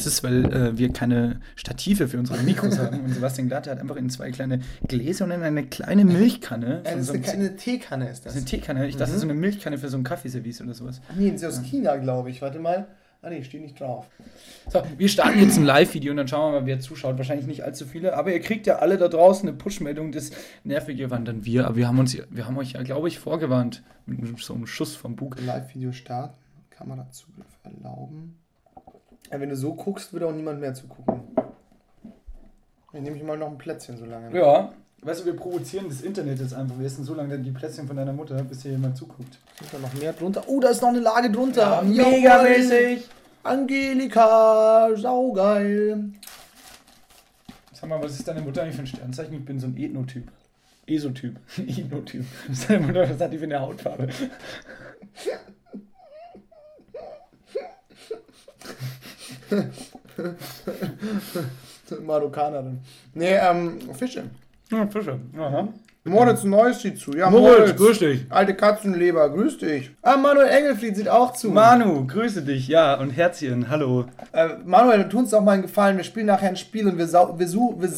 [0.05, 3.01] Das ist, weil äh, wir keine Stative für unsere Mikros haben.
[3.01, 6.83] Und Sebastian Glatte hat einfach in zwei kleine Gläser und in eine kleine Milchkanne.
[6.85, 8.35] Ja, von das so ist eine, eine Teekanne, ist das das.
[8.35, 8.87] ist eine Teekanne.
[8.87, 11.01] Ich dachte, das ist so eine Milchkanne für so ein Kaffeeservice oder sowas.
[11.17, 12.43] Nee, das ist aus China, glaube ich.
[12.43, 12.87] Warte mal.
[13.25, 14.11] Ah, nee, steht nicht drauf.
[14.69, 17.19] So, wir starten jetzt ein Live-Video und dann schauen wir mal, wer zuschaut.
[17.19, 20.11] Wahrscheinlich nicht allzu viele, aber ihr kriegt ja alle da draußen eine Push-Meldung.
[20.11, 20.33] Das
[20.65, 23.85] Nervige waren dann wir, aber wir haben, uns, wir haben euch ja, glaube ich, vorgewarnt.
[24.07, 25.37] Mit so einem Schuss vom Bug.
[25.41, 26.35] Live-Video starten.
[26.71, 28.42] Kamerazugriff erlauben.
[29.33, 31.23] Ja, wenn du so guckst, würde auch niemand mehr zugucken.
[32.93, 34.37] Dann nehme ich mal noch ein Plätzchen so lange.
[34.39, 36.79] Ja, weißt du, wir provozieren das Internet jetzt einfach.
[36.79, 39.39] Wir essen so lange die Plätzchen von deiner Mutter, bis hier jemand zuguckt.
[39.59, 40.45] Ist da noch mehr drunter?
[40.49, 41.83] Oh, da ist noch eine Lage drunter.
[41.83, 42.13] Ja, Jawohl.
[42.13, 43.09] megamäßig.
[43.43, 46.11] Angelika, saugeil.
[47.73, 49.35] Sag mal, was ist deine Mutter eigentlich für ein Sternzeichen?
[49.35, 50.31] Ich bin so ein Ethnotyp.
[50.87, 51.37] Esotyp.
[51.57, 52.27] Ethnotyp.
[52.49, 52.69] Was
[53.19, 54.09] hat die für eine Hautfarbe?
[62.07, 62.81] Marokkanerin.
[63.15, 64.25] Nee, ähm, Fische.
[64.71, 65.19] Ja, Fische.
[65.39, 65.69] Aha.
[66.05, 67.13] Moritz Neues sieht zu.
[67.13, 68.27] Ja, Moritz, grüß dich.
[68.29, 69.93] Alte Katzenleber, grüß dich.
[70.03, 71.51] Ah, Manuel Engelfried sieht auch zu.
[71.51, 72.67] Manu, grüße dich.
[72.67, 74.07] Ja, und Herzchen, hallo.
[74.33, 75.97] Äh, Manuel, tu uns doch mal einen Gefallen.
[75.97, 77.93] Wir spielen nachher ein Spiel und wir, wir, wir,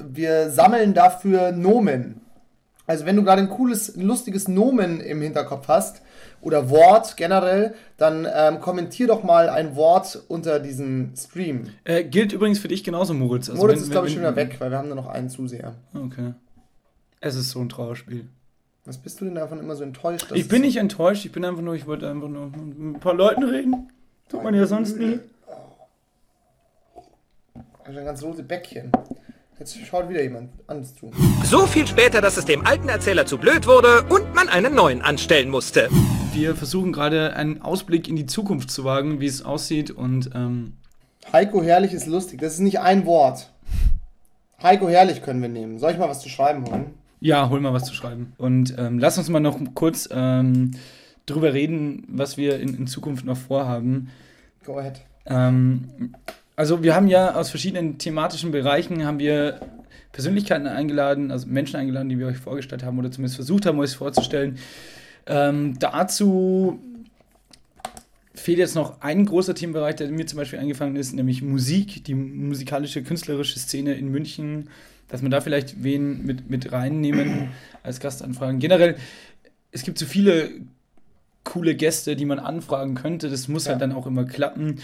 [0.00, 2.20] wir sammeln dafür Nomen.
[2.86, 6.02] Also wenn du gerade ein cooles, lustiges Nomen im Hinterkopf hast
[6.44, 11.68] oder Wort generell, dann ähm, kommentier doch mal ein Wort unter diesem Stream.
[11.84, 13.48] Äh, gilt übrigens für dich genauso, Moritz.
[13.48, 15.28] Also Moritz wenn- ist, glaube ich, schon wieder weg, weil wir haben nur noch einen
[15.30, 15.74] Zuseher.
[15.94, 16.34] Okay.
[17.20, 18.26] Es ist so ein Trauerspiel.
[18.84, 20.30] Was bist du denn davon immer so enttäuscht?
[20.30, 23.00] dass Ich bin nicht enttäuscht, ich bin einfach nur, ich wollte einfach nur mit ein
[23.00, 23.90] paar Leuten reden.
[24.28, 25.20] Tut man ja sonst nie.
[27.84, 28.90] Also ein ganz rote Bäckchen.
[29.58, 31.10] Jetzt schaut wieder jemand anders zu.
[31.44, 35.00] So viel später, dass es dem alten Erzähler zu blöd wurde und man einen neuen
[35.00, 35.88] anstellen musste.
[36.34, 40.72] Wir versuchen gerade einen Ausblick in die Zukunft zu wagen, wie es aussieht und ähm,
[41.32, 42.40] Heiko Herrlich ist lustig.
[42.40, 43.50] Das ist nicht ein Wort.
[44.60, 45.78] Heiko Herrlich können wir nehmen.
[45.78, 46.94] Soll ich mal was zu schreiben holen?
[47.20, 48.34] ja, hol mal was zu schreiben.
[48.36, 50.72] Und ähm, lass uns mal noch kurz ähm,
[51.24, 54.10] drüber reden, was wir in, in Zukunft noch vorhaben.
[54.64, 55.00] Go ahead.
[55.24, 56.14] Ähm,
[56.54, 59.60] also wir haben ja aus verschiedenen thematischen Bereichen haben wir
[60.12, 63.96] Persönlichkeiten eingeladen, also Menschen eingeladen, die wir euch vorgestellt haben oder zumindest versucht haben, euch
[63.96, 64.58] vorzustellen.
[65.26, 66.80] Ähm, dazu
[68.34, 72.14] fehlt jetzt noch ein großer Themenbereich, der mir zum Beispiel eingefallen ist, nämlich Musik, die
[72.14, 74.68] musikalische, künstlerische Szene in München,
[75.08, 77.48] dass man da vielleicht wen mit, mit reinnehmen
[77.82, 78.58] als Gastanfragen.
[78.58, 78.96] Generell,
[79.70, 80.50] es gibt so viele
[81.44, 83.28] coole Gäste, die man anfragen könnte.
[83.30, 83.86] Das muss halt Ja.
[83.86, 84.76] dann auch immer klappen.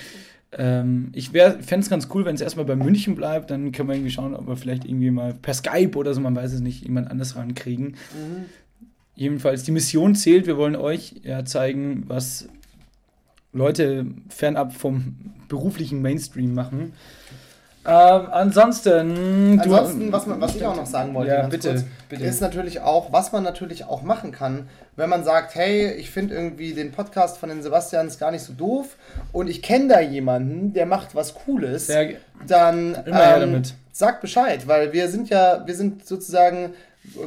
[0.52, 3.50] Ähm, ich fände es ganz cool, wenn es erstmal bei München bleibt.
[3.50, 6.36] Dann können wir irgendwie schauen, ob wir vielleicht irgendwie mal per Skype oder so, man
[6.36, 7.96] weiß es nicht, jemand anders rankriegen.
[9.20, 10.46] Jedenfalls, die Mission zählt.
[10.46, 12.48] Wir wollen euch ja zeigen, was
[13.52, 15.14] Leute fernab vom
[15.46, 16.94] beruflichen Mainstream machen.
[17.84, 21.84] Ähm, ansonsten, du- Ansonsten, was, man, was ich auch noch sagen wollte, Ja, bitte, kurz,
[22.08, 22.24] bitte.
[22.24, 26.34] ist natürlich auch, was man natürlich auch machen kann, wenn man sagt, hey, ich finde
[26.34, 28.96] irgendwie den Podcast von den Sebastians gar nicht so doof
[29.32, 32.12] und ich kenne da jemanden, der macht was Cooles, Sehr,
[32.46, 33.74] dann ähm, damit.
[33.92, 36.72] sagt Bescheid, weil wir sind ja, wir sind sozusagen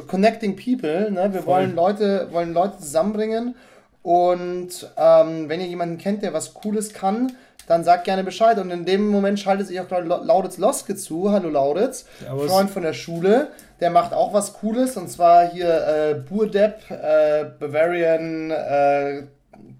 [0.06, 1.32] connecting people, ne?
[1.32, 1.54] wir Voll.
[1.54, 3.54] wollen Leute, wollen Leute zusammenbringen
[4.02, 7.32] und ähm, wenn ihr jemanden kennt, der was Cooles kann,
[7.66, 8.58] dann sagt gerne Bescheid.
[8.58, 11.32] Und in dem Moment schaltet sich auch gerade Lau- Lauritz Loske zu.
[11.32, 12.50] Hallo Lauritz, Servus.
[12.50, 13.48] Freund von der Schule.
[13.80, 19.22] Der macht auch was Cooles und zwar hier äh, Burdepp, äh, Bavarian äh,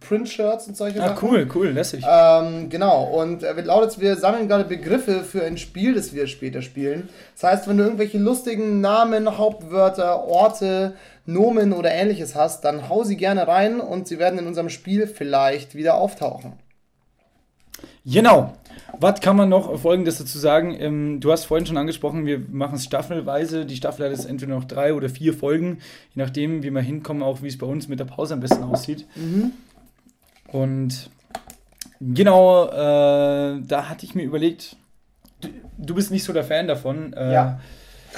[0.01, 1.29] Print-Shirts und solche ah, Sachen.
[1.29, 2.05] cool, cool, lässig.
[2.09, 6.63] Ähm, genau, und äh, Lauritz, wir sammeln gerade Begriffe für ein Spiel, das wir später
[6.63, 7.09] spielen.
[7.35, 10.95] Das heißt, wenn du irgendwelche lustigen Namen, Hauptwörter, Orte,
[11.27, 15.07] Nomen oder ähnliches hast, dann hau sie gerne rein und sie werden in unserem Spiel
[15.07, 16.55] vielleicht wieder auftauchen.
[18.05, 18.55] Genau.
[19.01, 20.77] Was kann man noch Folgendes dazu sagen?
[20.79, 23.67] Ähm, du hast vorhin schon angesprochen, wir machen es staffelweise.
[23.67, 25.79] Die Staffel hat jetzt entweder noch drei oder vier Folgen,
[26.15, 28.63] je nachdem, wie wir hinkommen, auch wie es bei uns mit der Pause am besten
[28.63, 29.07] aussieht.
[30.55, 31.11] Und
[32.01, 34.77] genau, äh, da hatte ich mir überlegt,
[35.41, 37.13] du, du bist nicht so der Fan davon.
[37.13, 37.61] Äh, Ja.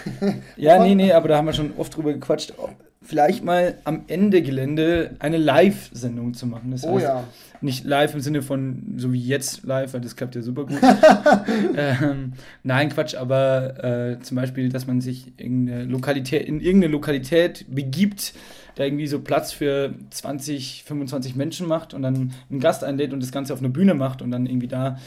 [0.59, 2.53] ja, nee, nee, aber da haben wir schon oft drüber gequatscht.
[3.01, 6.73] Vielleicht mal am Ende Gelände eine Live-Sendung zu machen.
[6.73, 7.25] Das Oh ja.
[7.63, 10.77] nicht live im Sinne von so wie jetzt live, weil das klappt ja super gut.
[11.75, 17.65] ähm, nein, Quatsch, aber äh, zum Beispiel, dass man sich irgendeine Lokalität, in irgendeine Lokalität
[17.71, 18.35] begibt,
[18.77, 23.23] da irgendwie so Platz für 20, 25 Menschen macht und dann einen Gast einlädt und
[23.23, 24.99] das Ganze auf einer Bühne macht und dann irgendwie da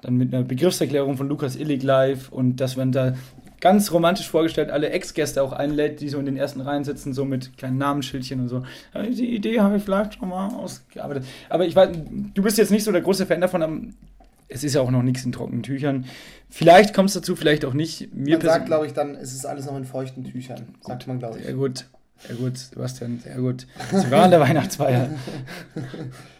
[0.00, 3.14] dann mit einer Begriffserklärung von Lukas Illig live und dass man da
[3.60, 7.24] ganz romantisch vorgestellt alle Ex-Gäste auch einlädt, die so in den ersten Reihen sitzen, so
[7.24, 8.62] mit kleinen Namensschildchen und so.
[8.94, 11.24] Ja, Die Idee habe ich vielleicht schon mal ausgearbeitet.
[11.48, 11.90] Aber ich weiß,
[12.34, 13.80] du bist jetzt nicht so der große Fan davon, aber
[14.48, 16.06] es ist ja auch noch nichts in trockenen Tüchern.
[16.48, 18.14] Vielleicht kommt es dazu, vielleicht auch nicht.
[18.14, 20.62] Mir Man sagt, glaube ich, dann ist es alles noch in feuchten Tüchern.
[20.80, 21.44] Sagt man, glaube ich.
[21.44, 21.86] sehr gut,
[22.26, 23.66] sehr gut, Sebastian, sehr gut.
[23.92, 25.10] Sogar an der Weihnachtsfeier.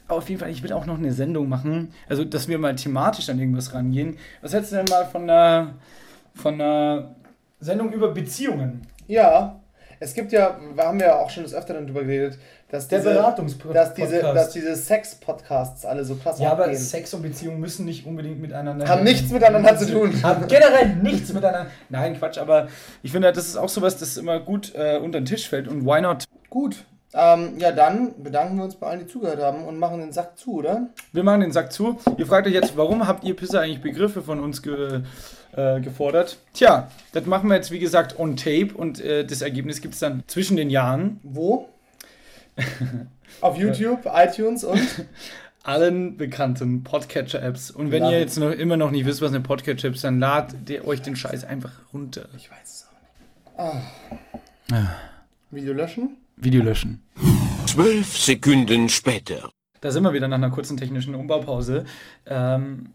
[0.08, 3.28] Auf jeden Fall, ich will auch noch eine Sendung machen, also dass wir mal thematisch
[3.28, 4.16] an irgendwas rangehen.
[4.40, 5.74] Was hältst du denn mal von einer,
[6.34, 7.14] von einer
[7.60, 8.86] Sendung über Beziehungen?
[9.06, 9.60] Ja,
[10.00, 12.38] es gibt ja, wir haben ja auch schon des Öfteren drüber geredet,
[12.70, 13.90] dass Der diese, Beratungspodcast.
[13.90, 16.78] dass diese, dass diese Sex-Podcasts alle so krass Ja, aber abgehen.
[16.78, 18.86] Sex und Beziehung müssen nicht unbedingt miteinander.
[18.86, 20.12] Haben nichts miteinander zu tun.
[20.22, 21.70] Haben generell nichts miteinander.
[21.88, 22.68] Nein, Quatsch, aber
[23.02, 25.66] ich finde, das ist auch sowas, das immer gut äh, unter den Tisch fällt.
[25.66, 26.24] Und why not?
[26.50, 26.84] Gut.
[27.14, 30.36] Ähm, ja, dann bedanken wir uns bei allen, die zugehört haben und machen den Sack
[30.38, 30.88] zu, oder?
[31.12, 31.98] Wir machen den Sack zu.
[32.18, 35.00] Ihr fragt euch jetzt, warum habt ihr Pisser eigentlich Begriffe von uns ge,
[35.56, 36.36] äh, gefordert?
[36.52, 40.00] Tja, das machen wir jetzt, wie gesagt, on tape und äh, das Ergebnis gibt es
[40.00, 41.18] dann zwischen den Jahren.
[41.22, 41.68] Wo?
[43.40, 44.80] Auf YouTube, iTunes und
[45.62, 47.70] Allen bekannten Podcatcher-Apps.
[47.70, 50.18] Und wenn Love ihr jetzt noch immer noch nicht wisst, was eine Podcatcher ist, dann
[50.18, 52.28] ladet ihr euch den Scheiß einfach runter.
[52.36, 52.86] ich weiß es
[53.58, 53.82] auch nicht.
[54.72, 54.90] Ah.
[55.50, 56.16] Video löschen?
[56.36, 57.02] Video löschen.
[57.66, 59.50] Zwölf Sekunden später.
[59.80, 61.84] Da sind wir wieder nach einer kurzen technischen Umbaupause.
[62.26, 62.90] Ähm,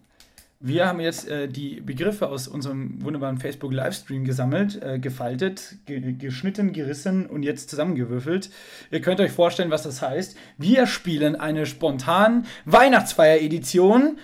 [0.65, 6.71] wir haben jetzt äh, die Begriffe aus unserem wunderbaren Facebook-Livestream gesammelt, äh, gefaltet, ge geschnitten,
[6.71, 8.49] gerissen und jetzt zusammengewürfelt.
[8.89, 10.37] Ihr könnt euch vorstellen, was das heißt.
[10.57, 14.17] Wir spielen eine spontan Weihnachtsfeier-Edition.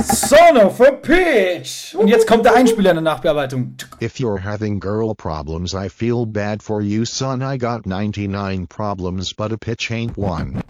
[0.00, 1.96] Son of a Pitch!
[1.96, 3.74] Und jetzt kommt der Einspieler in der Nachbearbeitung.
[4.00, 7.42] If you're having girl problems, I feel bad for you, son.
[7.42, 10.62] I got 99 problems, but a pitch ain't one.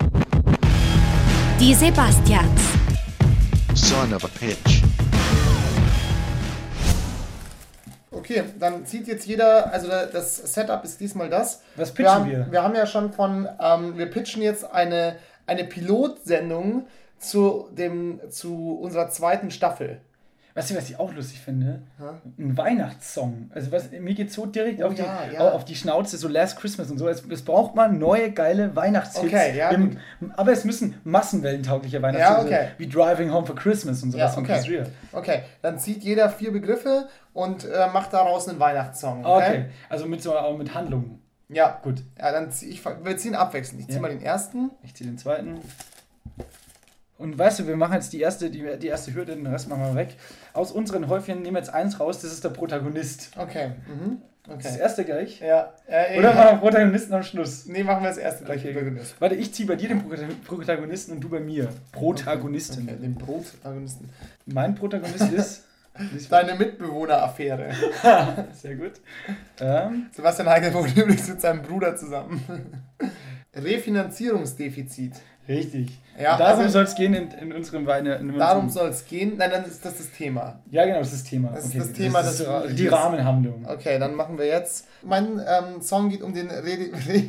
[1.60, 2.79] Die Sebastians.
[3.74, 4.82] Son of a pitch.
[8.12, 11.62] Okay, dann zieht jetzt jeder, also da- das Setup ist diesmal das.
[11.76, 12.46] Was pitchen haben, wir?
[12.50, 16.86] Wir haben ja schon von, ähm, wir pitchen jetzt eine, eine Pilotsendung
[17.18, 20.00] zu, dem, zu unserer zweiten Staffel.
[20.54, 21.82] Weißt du, was ich auch lustig finde?
[22.38, 23.50] Ein Weihnachtssong.
[23.54, 25.50] Also was, mir geht so direkt Oh auf, die, ja, ja.
[25.52, 27.08] auf die Schnauze, so Last Christmas und so.
[27.08, 29.26] Es, es braucht man neue, geile Weihnachtshits.
[29.26, 29.98] Okay, ja, Im,
[30.36, 32.68] aber es müssen massenwellentaugliche Weihnachtshits Ja, okay.
[32.78, 34.54] wie Driving Home for Christmas und sowas Ja, von okay.
[34.54, 34.84] Chris Rea.
[35.12, 39.24] Okay, dann zieht jeder vier Begriffe und äh, macht daraus einen Weihnachtssong.
[39.24, 39.46] Okay.
[39.46, 39.64] Okay?
[39.88, 41.20] also mit so auch mit Handlungen.
[41.48, 41.80] Ja.
[41.82, 42.02] Gut.
[42.18, 43.80] Ja, dann zieh ich, wir ziehen abwechselnd.
[43.82, 44.70] Ich ziehe mal den ersten.
[44.82, 45.60] Ich ziehe den zweiten.
[47.20, 49.82] Und weißt du, wir machen jetzt die erste, die, die erste Hürde, den Rest machen
[49.82, 50.16] wir weg.
[50.54, 53.30] Aus unseren Häufchen nehmen wir jetzt eins raus, das ist der Protagonist.
[53.36, 53.72] Okay.
[53.86, 54.18] Mhm.
[54.48, 54.80] Das Okay.
[54.80, 55.38] erste gleich.
[55.40, 55.74] Ja.
[55.86, 57.66] Äh, Oder machen wir Protagonisten am Schluss?
[57.66, 58.62] Nee, machen wir das erste gleich.
[58.64, 58.72] Okay.
[58.72, 59.14] Protagonist.
[59.20, 61.68] Warte, ich ziehe bei dir den Prota- Protagonisten und du bei mir.
[61.92, 62.88] Protagonistin.
[62.88, 64.08] Okay, den Protagonisten.
[64.46, 65.64] Mein Protagonist ist.
[66.30, 67.70] Deine Mitbewohner-Affäre.
[68.54, 68.92] Sehr gut.
[69.60, 72.42] Ähm, Sebastian Heigel wohnt übrigens mit seinem Bruder zusammen.
[73.54, 75.12] Refinanzierungsdefizit.
[75.50, 75.90] Richtig.
[76.20, 78.16] Ja, Und darum also- soll es gehen in, in unserem Weine.
[78.16, 79.36] In Darum soll es gehen.
[79.38, 80.58] Nein, dann ist das das Thema.
[80.70, 81.48] ja, genau, das ist das Thema.
[81.54, 83.66] Das ist das Thema, das ist das- die Rahmenhandlung.
[83.66, 84.86] Okay, dann machen wir jetzt.
[85.02, 86.62] Mein ähm, Song geht um, den Re
[87.08, 87.22] Re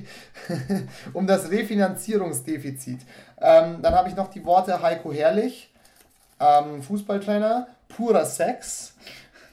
[1.13, 2.99] um das Refinanzierungsdefizit.
[3.39, 5.71] Ähm, dann habe ich noch die Worte Heiko Herrlich,
[6.39, 8.95] ähm, Fußballtrainer, purer Sex,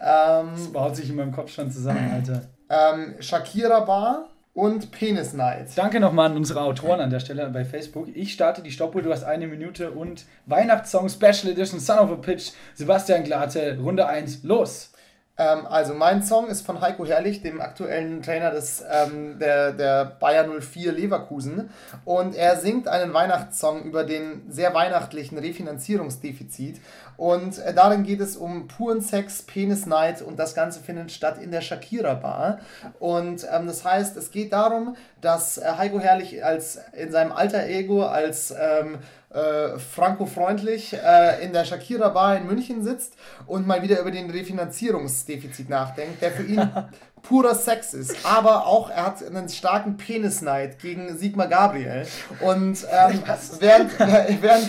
[0.01, 2.43] ähm, Das baut sich in meinem Kopf schon zusammen, Alter.
[2.71, 5.69] ähm, Shakira Bar und Penis Night.
[5.77, 8.09] Danke nochmal an unsere Autoren an der Stelle bei Facebook.
[8.15, 12.17] Ich starte die Stoppuhr, du hast eine Minute und Weihnachtssong Special Edition Son of a
[12.17, 14.93] Pitch, Sebastian Glate, Runde 1, los!
[15.39, 20.05] Ähm, also mein Song ist von Heiko Herrlich, dem aktuellen Trainer des, ähm, der, der
[20.05, 21.71] Bayer 04 Leverkusen.
[22.05, 26.81] Und er singt einen Weihnachtssong über den sehr weihnachtlichen Refinanzierungsdefizit.
[27.17, 31.39] Und äh, darin geht es um puren Sex, Penis Night und das Ganze findet statt
[31.41, 32.59] in der Shakira Bar.
[32.99, 37.67] Und ähm, das heißt, es geht darum, dass äh, Heiko Herrlich als in seinem alter
[37.67, 38.99] Ego als ähm,
[39.31, 43.15] äh, franco-freundlich äh, in der Shakira Bar in München sitzt
[43.47, 46.71] und mal wieder über den Refinanzierungsdefizit nachdenkt, der für ihn
[47.23, 48.25] purer Sex ist.
[48.25, 52.07] Aber auch er hat einen starken Penisneid gegen Sigmar Gabriel.
[52.41, 53.23] Und ähm,
[53.61, 54.69] während, während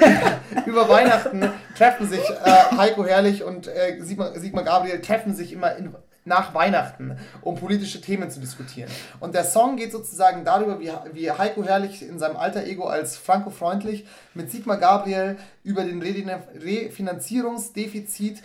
[0.00, 5.52] äh, über Weihnachten treffen sich äh, Heiko Herrlich und äh, Sigmar, Sigmar Gabriel treffen sich
[5.52, 8.90] immer in, nach Weihnachten, um politische Themen zu diskutieren.
[9.18, 13.16] Und der Song geht sozusagen darüber, wie, wie Heiko Herrlich in seinem alter Ego als
[13.16, 18.42] Franco-freundlich mit Sigmar Gabriel über den Re- Refinanzierungsdefizit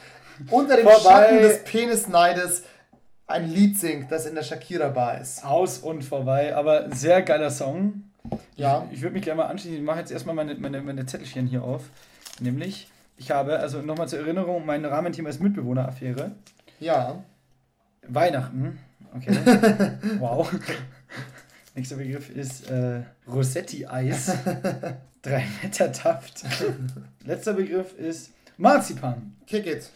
[0.49, 0.99] unter dem Vorbei.
[1.01, 2.63] Schatten des Penisneides
[3.27, 5.45] ein Lied singt, das in der Shakira Bar ist.
[5.45, 8.03] Aus und vorbei, aber sehr geiler Song.
[8.55, 8.87] Ja.
[8.91, 9.77] Ich würde mich gerne mal anschließen.
[9.77, 11.83] Ich mache jetzt erstmal meine, meine, meine Zettelchen hier auf.
[12.39, 16.31] Nämlich, ich habe, also nochmal zur Erinnerung, mein Rahmenthema ist Mitbewohneraffäre.
[16.79, 17.23] Ja.
[18.09, 18.79] Weihnachten.
[19.15, 19.37] Okay.
[20.19, 20.49] wow.
[21.75, 24.31] Nächster Begriff ist äh, Rossetti-Eis.
[25.21, 26.43] Drei Meter Taft.
[27.23, 29.35] Letzter Begriff ist Marzipan.
[29.45, 29.89] Kick it.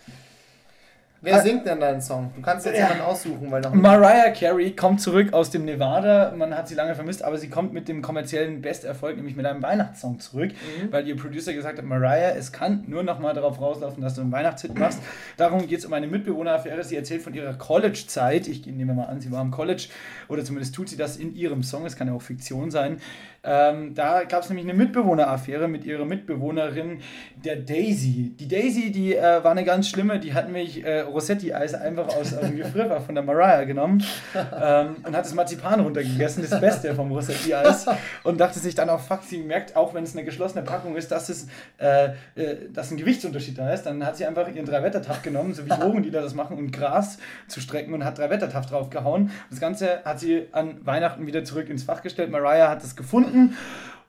[1.23, 2.31] Wer singt denn deinen Song?
[2.35, 2.85] Du kannst jetzt Ja.
[2.85, 6.33] jemanden aussuchen, weil noch Mariah Carey kommt zurück aus dem Nevada.
[6.35, 9.61] Man hat sie lange vermisst, aber sie kommt mit dem kommerziellen Besterfolg, nämlich mit einem
[9.61, 10.51] Weihnachtssong zurück,
[10.89, 14.21] weil ihr Producer gesagt hat, Mariah, es kann nur noch mal darauf rauslaufen, dass du
[14.21, 14.99] einen Weihnachtshit machst.
[15.37, 16.83] Darum geht es um eine Mitbewohneraffäre.
[16.83, 18.47] Sie erzählt von ihrer College-Zeit.
[18.47, 19.89] Ich nehme mal an, sie war am College
[20.27, 21.85] oder zumindest tut sie das in ihrem Song.
[21.85, 22.99] Es kann ja auch Fiktion sein.
[23.43, 26.99] Ähm, da gab es nämlich eine Mitbewohneraffäre mit ihrer Mitbewohnerin,
[27.43, 28.35] der Daisy.
[28.39, 32.39] Die Daisy, die äh, war eine ganz schlimme, die hat nämlich äh, Rossetti-Eis einfach aus
[32.39, 34.03] dem Gefrierfach von der Mariah genommen
[34.35, 37.87] ähm, und hat das Marzipan runtergegessen, das Beste vom Rossetti-Eis
[38.23, 41.11] und dachte sich dann auch, fuck, sie merkt, auch wenn es eine geschlossene Packung ist,
[41.11, 41.47] dass es
[41.79, 43.83] äh, äh, dass ein Gewichtsunterschied da ist.
[43.83, 47.59] Dann hat sie einfach ihren Dreiwettertaft genommen, so wie Drogendealer das machen, um Gras zu
[47.59, 49.31] strecken und hat Dreiwettertaft draufgehauen.
[49.49, 52.31] Das Ganze hat sie an Weihnachten wieder zurück ins Fach gestellt.
[52.31, 53.30] Mariah hat das gefunden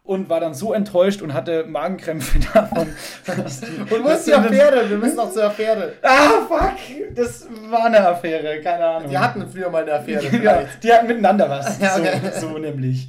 [0.05, 2.89] und war dann so enttäuscht und hatte Magenkrämpfe davon.
[2.89, 4.89] Und wo ist die Affäre?
[4.91, 5.93] Wir müssen noch zur Affäre.
[6.03, 6.73] Ah, fuck!
[7.15, 9.11] Das war eine Affäre, keine Ahnung.
[9.11, 10.25] Die hatten früher mal eine Affäre.
[10.43, 11.79] ja, die hatten miteinander was.
[11.81, 12.21] Ja, okay.
[12.35, 13.09] so, so nämlich.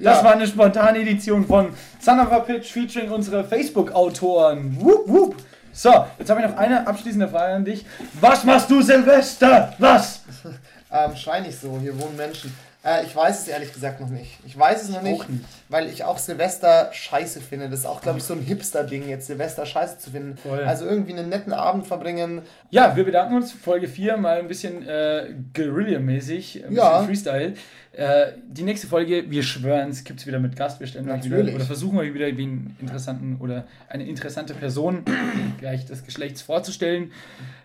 [0.00, 0.24] Das Ja.
[0.24, 4.76] war eine spontane Edition von Son of a Pitch featuring unsere Facebook-Autoren.
[4.80, 5.36] Wup, wup.
[5.72, 7.84] So, jetzt habe ich noch eine abschließende Frage an dich.
[8.20, 9.74] Was machst du Silvester?
[9.78, 10.22] Was?
[10.90, 12.50] Ähm, schrei nicht so, hier wohnen Menschen.
[12.88, 14.38] Äh, ich weiß es ehrlich gesagt noch nicht.
[14.46, 15.44] Ich weiß es noch nicht, nicht.
[15.68, 17.68] weil ich auch Silvester scheiße finde.
[17.68, 20.36] Das ist auch, glaube ich, so ein Hipster-Ding, jetzt Silvester scheiße zu finden.
[20.38, 20.60] Voll.
[20.64, 22.42] Also irgendwie einen netten Abend verbringen.
[22.70, 23.52] Ja, wir bedanken uns.
[23.52, 27.00] Folge 4 mal ein bisschen äh, Guerilla-mäßig, ein Ja.
[27.00, 27.54] bisschen Freestyle.
[27.92, 30.78] Äh, die nächste Folge, wir schwören, es gibt es wieder mit Gast.
[30.80, 31.54] Wir stellen euch wieder Natürlich.
[31.56, 35.04] oder versuchen euch wieder wie einen interessanten oder eine interessante Person
[35.58, 37.10] gleich des Geschlechts vorzustellen.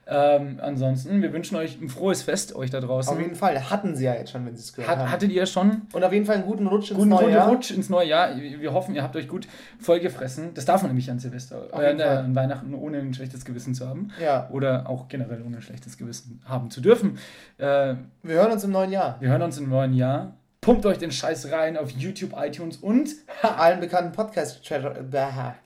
[0.06, 3.14] Ähm, ansonsten, wir wünschen euch ein frohes Fest, euch da draußen.
[3.14, 3.70] Auf jeden Fall.
[3.70, 5.12] Hatten sie ja jetzt schon, wenn sie es gehört Hat, haben.
[5.12, 7.48] hattet ihr schon Und auf jeden Fall einen guten Rutsch ins guten neue guten Jahr.
[7.50, 8.36] Rutsch ins neue Jahr?
[8.36, 9.48] Wir hoffen, ihr habt euch gut
[9.80, 10.54] vollgefressen.
[10.56, 12.02] Das darf man nämlich an Silvester, äh, Fall.
[12.02, 14.10] an Weihnachten ohne ein schlechtes Gewissen zu haben.
[14.22, 14.50] Ja.
[14.52, 17.18] Oder auch generell ohne ein schlechtes Gewissen haben zu dürfen.
[17.58, 19.16] Äh, Wir hören uns im neuen Jahr.
[19.22, 20.34] wir hören uns im neuen Jahr.
[20.64, 23.10] Pumpt euch den Scheiß rein auf YouTube, iTunes und
[23.42, 24.62] Allen bekannten Podcast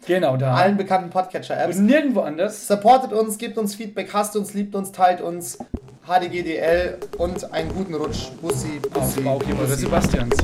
[0.05, 0.55] genau da.
[0.55, 1.77] allen bekannten Podcatcher-Apps.
[1.77, 2.67] und nirgendwo anders.
[2.67, 5.57] Supportet uns, gebt uns Feedback, hasst uns, liebt uns, teilt uns.
[6.07, 8.29] HDGDL und einen guten Rutsch.
[8.41, 9.21] Bussi, Auf Bussi,
[9.53, 9.75] Bussi.
[9.75, 10.35] Sebastians.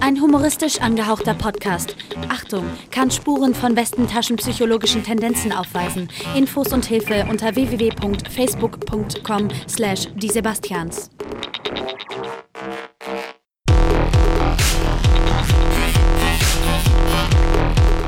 [0.00, 1.96] Ein humoristisch angehauchter Podcast.
[2.28, 6.08] Achtung, kann Spuren von westentaschenpsychologischen Tendenzen aufweisen.
[6.36, 11.10] Infos und Hilfe unter www.facebook.com slash die Sebastians.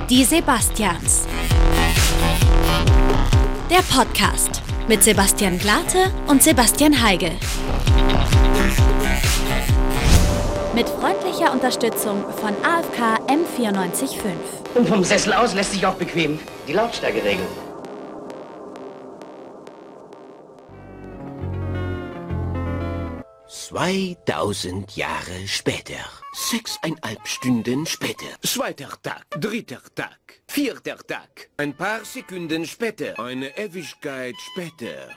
[0.09, 1.27] Die Sebastians.
[3.69, 7.33] Der Podcast mit Sebastian Glate und Sebastian Heigel.
[10.77, 14.77] Mit freundlicher Unterstützung von AFK M945.
[14.77, 16.39] Und vom Sessel aus lässt sich auch bequem
[16.69, 17.66] die Lautstärke regeln.
[23.69, 25.99] Zweitausend Jahre später.
[26.35, 28.27] Sechseinhalb Stunden später.
[28.45, 31.49] Zweiter Tag, dritter Tag, vierter Tag.
[31.57, 33.19] Ein paar Sekunden später.
[33.19, 35.09] Eine Ewigkeit später.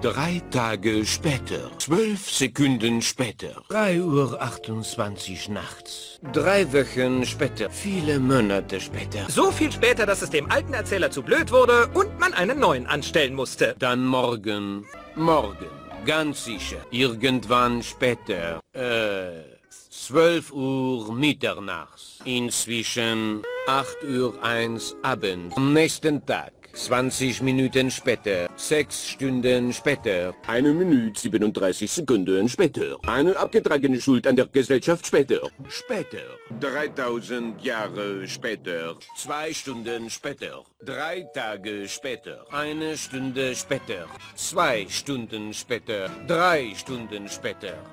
[0.00, 1.70] Drei Tage später.
[1.78, 3.62] Zwölf Sekunden später.
[3.68, 6.18] Drei Uhr 28 nachts.
[6.32, 7.70] Drei Wochen später.
[7.70, 9.30] Viele Monate später.
[9.30, 12.88] So viel später, dass es dem alten Erzähler zu blöd wurde und man einen neuen
[12.88, 13.76] anstellen musste.
[13.78, 14.84] Dann morgen.
[15.14, 15.83] Morgen.
[16.04, 16.84] Ganz sicher.
[16.90, 18.60] Irgendwann später.
[18.72, 19.42] Äh,
[19.90, 22.18] 12 Uhr mitternachts.
[22.24, 25.56] Inzwischen 8 Uhr 1 Abend.
[25.56, 26.52] Am nächsten Tag.
[26.74, 28.48] 20 Minuten später.
[28.56, 30.34] 6 Stunden später.
[30.46, 32.98] Eine Minute 37 Sekunden später.
[33.06, 35.40] Eine abgetragene Schuld an der Gesellschaft später.
[35.68, 36.24] Später.
[36.60, 38.96] 3000 Jahre später.
[39.16, 40.64] 2 Stunden später.
[40.84, 42.44] 3 Tage später.
[42.50, 44.08] Eine Stunde später.
[44.34, 46.10] 2 Stunden später.
[46.26, 47.84] 3 Stunden später.